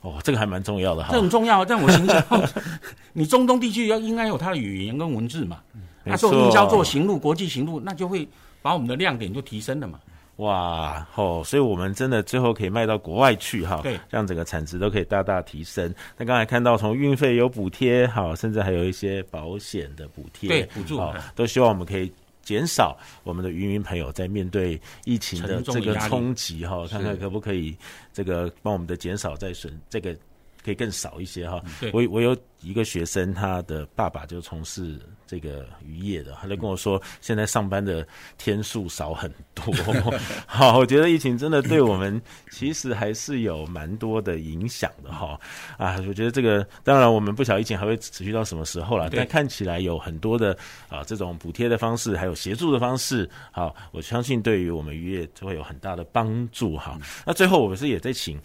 [0.01, 2.25] 哦，这个还蛮重要的哈，这很重要，但我形象，
[3.13, 5.59] 你中东地区要应该有它的语言跟文字嘛，
[6.05, 8.27] 那做营销做行路国际行路，那就会
[8.63, 10.01] 把我们的亮点就提升了嘛。
[10.41, 15.95] 哇，哦，所以我们真的最后可以卖到国外去哈，对，这样整个产值都可以大大提升。
[16.17, 22.13] 那刚才看到从运费有补贴，好，甚至还有一些保险的补贴，对，补助，好，都希望我们可以
[22.43, 27.77] 减少我们的渔民朋友在面对疫情的这个冲击哈，看看可不可以
[28.13, 30.17] 这个帮我们的减少再损这个。
[30.63, 31.59] 可以更少一些哈。
[31.91, 38.05] 我我有一个学生，他的爸爸就从事这个渔业的，他就跟我说，现在上班的
[38.37, 39.73] 天数少很多。
[40.45, 42.21] 好，我觉得疫情真的对我们
[42.51, 45.39] 其实还是有蛮多的影响的哈。
[45.79, 50.59] 啊，我觉得这个当然我们不晓得疫情还会持续到什么时候了，但看起来有很多的
[50.89, 56.99] 啊这种补贴的方式，还有协助的方式，好，我相信对于我们渔业就会有很大的帮助哈。
[57.25, 58.37] 那最后我们是也在请。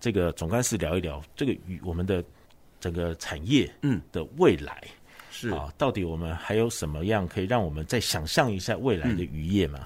[0.00, 2.22] 这个总干事聊一聊这个与我们的
[2.78, 5.03] 整个产业嗯的未来、嗯、
[5.48, 9.80] 是啊，到底我们还有什么样可以让我们再想象一下未来的渔业吗？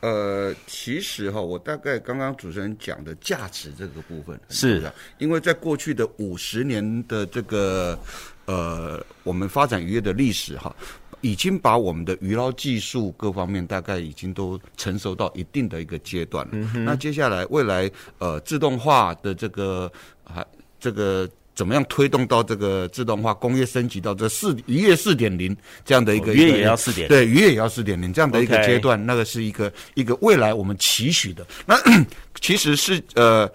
[0.00, 7.98] 嗯、呃，其实哈，我大概刚刚主持人讲的价值这个部分是，因为在过去的五十年的这个
[8.46, 10.74] 呃，我们发展渔业的历史哈。
[11.22, 16.52] 已经把我们的渔捞技术各方面大概已经都成熟到一定的一个阶段了。
[16.54, 19.92] 嗯、那接下来未来呃自动化的这个
[20.24, 20.46] 还、啊、
[20.78, 31.46] 这个怎么样推动到这个自动化工业升级到这四渔业四点零这样的一个，渔业也要四点，对，渔业也要四点零这样的一个阶段，那个是一个一个未来我们期许的。
[31.66, 31.76] 那
[32.40, 33.50] 其实是呃。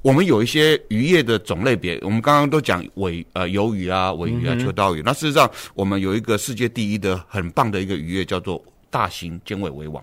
[0.00, 5.02] 我们有一些渔业的种类别，我们刚刚都讲尾呃鱿鱼啊、尾鱼啊、秋刀鱼。
[5.04, 10.02] 那事实上，我们有一个世界第一的很棒的一个渔业，叫做大型尖尾围网。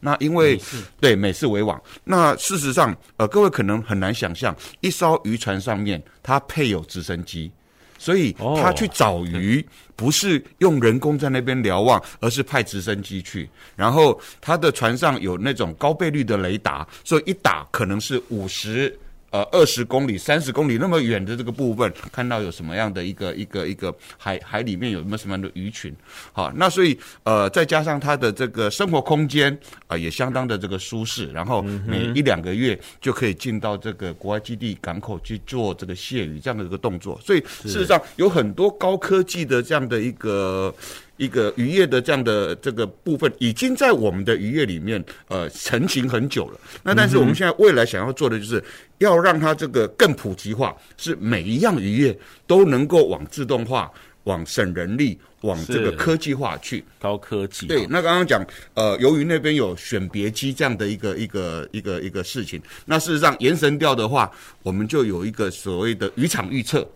[0.00, 0.60] 那因为
[1.00, 7.50] 对美式围网，那事实上呃，各位可能很难想象，一艘渔船上面它配有直升机，
[7.98, 9.64] 所以它去找鱼
[9.94, 13.48] 不是用人工在那边瞭望，而是派直升机去。
[13.74, 18.98] 然后它的船上有那种高倍率的雷达，所以一打可能是五十。
[19.36, 25.94] 呃，二十公里、三十公里那么远的这个部分，看到有什么样的一个一个一个海海里面有没有什么样的鱼群？
[26.32, 40.74] 好，那所以呃，再加上它的这个生活空间啊、呃，也相当的这个舒适，然后每一两个月就可以进到这个国外基地港口去做这个卸鱼这样的一个动作，所以事实上有很多高科技的这样的一个。
[41.16, 46.60] 一个渔业的这样的这个部分，已经在我们的渔业里面呃成型很久了。
[46.82, 48.62] 那但是我们现在未来想要做的，就是
[48.98, 53.90] 要让它这个更普及化，是每一样渔业都能够往自动化、
[54.24, 56.84] 往省人力、往这个科技化去。
[57.00, 57.66] 高科技。
[57.66, 58.44] 对，那刚刚讲
[58.74, 64.30] 呃，由于那边有选别机这样的一个一个一个一个事情，那事实上延伸掉的话，
[64.62, 66.86] 我们就有一个所谓的渔场预测。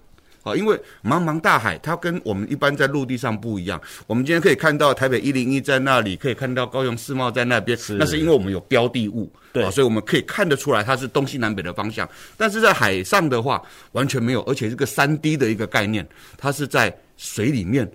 [0.43, 0.75] 啊，因为
[1.05, 3.81] 茫茫大海，它跟我们一般在陆地上不一样。
[4.07, 12.09] 我们今天可以看到台北一零一在那里，可以看到高雄世贸在那边，那是因为我们有标的物，对，所以我们可以看得出来它是东西南北的方向。
[12.37, 13.63] 但是在海上的话，
[13.93, 16.07] 完全没有，而且这个三 D 的一个概念，
[16.39, 17.91] 它是在水里面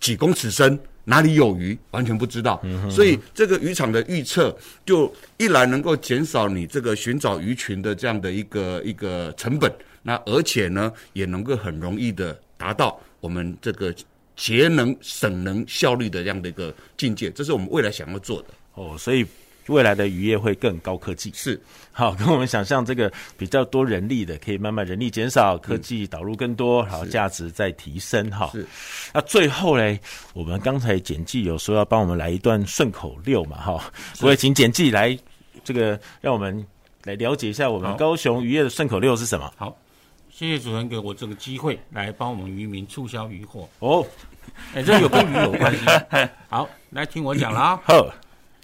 [0.00, 2.60] 几公尺深，哪里有鱼，完全不知道。
[2.90, 9.72] 所以这个渔场的预测，就一来能够减少你这个寻找鱼群的这样的一个一个成本。
[10.04, 13.92] 那而且呢，也能够很容易的达到我们这个
[14.36, 18.94] 节能、省能、效率的这样的一个境界，这是我们未来想要做的哦。
[18.98, 19.24] 所以
[19.68, 21.58] 未来的渔业会更高科技，是
[21.90, 28.50] 好跟我们想象这个比较多人力的，可以慢慢人力减少，科技导入更多，然后、价值再提升哈。
[28.52, 28.66] 是。
[29.14, 29.98] 那最后嘞，
[30.34, 35.18] 我们刚才简记有说要帮我们来一段顺口溜嘛哈，所以请简记来
[35.64, 36.62] 这个让我们
[37.04, 39.50] 来了解一下我们高雄渔业的顺口溜是什么。
[39.56, 39.74] 好。
[40.44, 44.06] 谢谢主持人给我这个机会来帮我们渔民促销渔获哦，
[44.74, 45.86] 哎，这有跟鱼有关系。
[46.50, 47.80] 好，来听我讲了啊。
[47.82, 48.06] 好，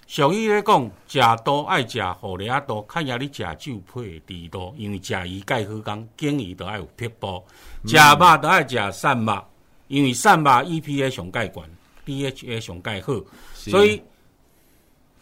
[0.05, 7.43] 俗语咧讲，食多爱食虎利亚多，看下你食酒配猪多，因为食鱼盖好工，经鱼都爱有撇波，
[7.87, 9.43] 食肉都爱食瘦肉，
[9.87, 11.63] 因为瘦肉 EPA 上盖悬
[12.05, 13.13] ，DHA 上盖好，
[13.55, 13.99] 所以。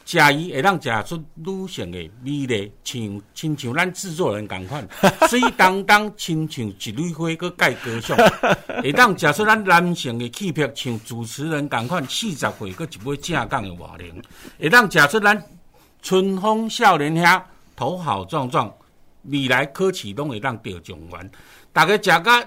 [0.09, 4.83] 食伊会当食出女性的美丽，像亲像咱制作人共款，
[5.29, 8.17] 水当当亲像一蕊花，搁盖高尚，
[8.81, 14.23] 会当食出咱男性的气魄，像主持人共款，四十岁搁一尾正港的外形，
[14.59, 15.43] 会当食出咱
[16.01, 17.43] 春风少年遐，
[17.75, 18.73] 头好壮壮，
[19.25, 21.31] 未来考试拢会当得状元。
[21.71, 22.43] 大家食甲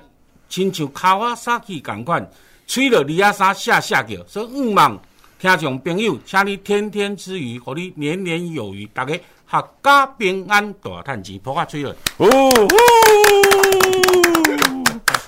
[0.48, 2.28] 亲像卡瓦萨奇共款，
[2.66, 5.00] 吹了李亚莎下下叫，说毋忙。
[5.43, 8.86] 听众朋友，请你天天吃鱼，和你年年有余。
[8.95, 9.12] 大家
[9.51, 11.93] 阖家平安，大赚钱，破发吹了。
[12.18, 12.28] 哦，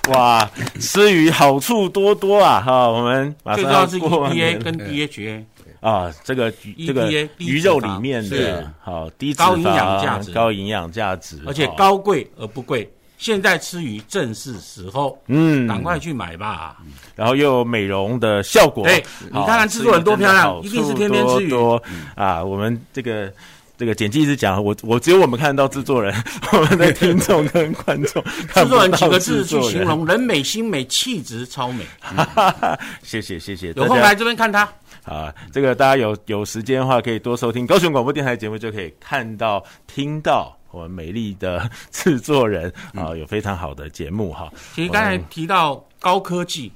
[0.07, 0.49] 哇，
[0.79, 2.61] 吃鱼好处多多啊！
[2.65, 5.43] 哈，我们马上最重要是 EPA 跟 DHA
[5.81, 6.49] 啊，这个
[6.87, 12.89] 这个鱼肉里面的好低脂肪、高营养价值、高营养价值，而且高贵而不贵。
[13.17, 16.77] 现在吃鱼正是时候，嗯，赶快去买吧。
[17.15, 21.81] 然后又有美容的效果，对，你看看制作人多漂亮，一定是天天吃鱼多
[22.15, 22.43] 啊。
[22.43, 23.31] 我们这个
[23.77, 26.13] 这个简记一直讲，我我只有我们看得到制作人，
[26.51, 28.21] 我们的听众跟观众，
[28.53, 31.85] 制作人几个字去形容：人美心美，气质超美。
[33.01, 34.67] 谢谢谢谢，有空来这边看他
[35.03, 35.33] 啊。
[35.53, 40.54] 这个大家有有时间的话，可以多收听高雄广播电台节目，就可以看到听到。
[40.75, 44.51] 我们美丽的制作人啊，有非常好的节目哈。
[44.73, 46.71] 其实刚才提到高科技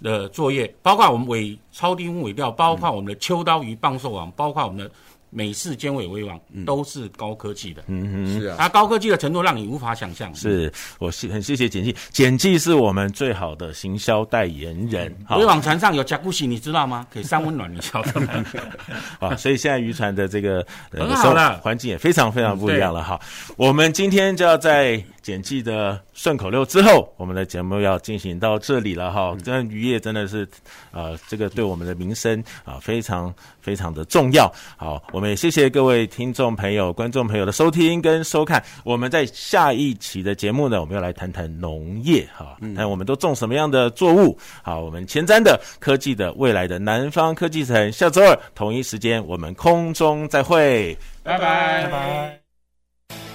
[0.00, 4.90] 的作业，包括我们尾超低温尾钓，包括我们的秋刀鱼棒寿网，包括我们的。
[5.34, 10.32] 美式尖尾围网都是高科技的，嗯哼，是啊，它高科技的程度让你无法想象。
[10.32, 15.12] 是我谢很谢谢简记，简记是我们最好的行销代言人。
[15.30, 17.04] 围网船上有甲骨洗，你知道吗？
[17.12, 18.44] 可以三温暖，你晓得吗？
[19.18, 23.20] 啊，所以现在渔船的这个很好了，环境也非常非常不一样了哈。
[23.56, 29.34] 我们今天就要在简记的顺口溜之后，我们的节目要进行到这里了哈。
[29.42, 30.46] 这渔业真的是，
[30.92, 34.52] 呃，这个对我们的民生啊非常非常的重要。
[34.76, 38.62] 好，我们也谢谢各位听众朋友、观众朋友的收听跟收看。
[38.84, 44.38] 我们在下一期的节目呢，我们要来谈谈农业哈，那我们都种什么样的作物？
[44.62, 52.43] 好，我们前瞻的科技的未来的南方科技城，下周二同一时间我们空中再会，拜拜拜拜。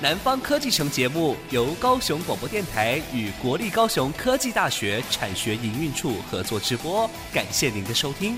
[0.01, 8.37] 南方科技城节目由高雄广播电台与国立高雄科技大学产学营运处合作直播，感谢您的收听。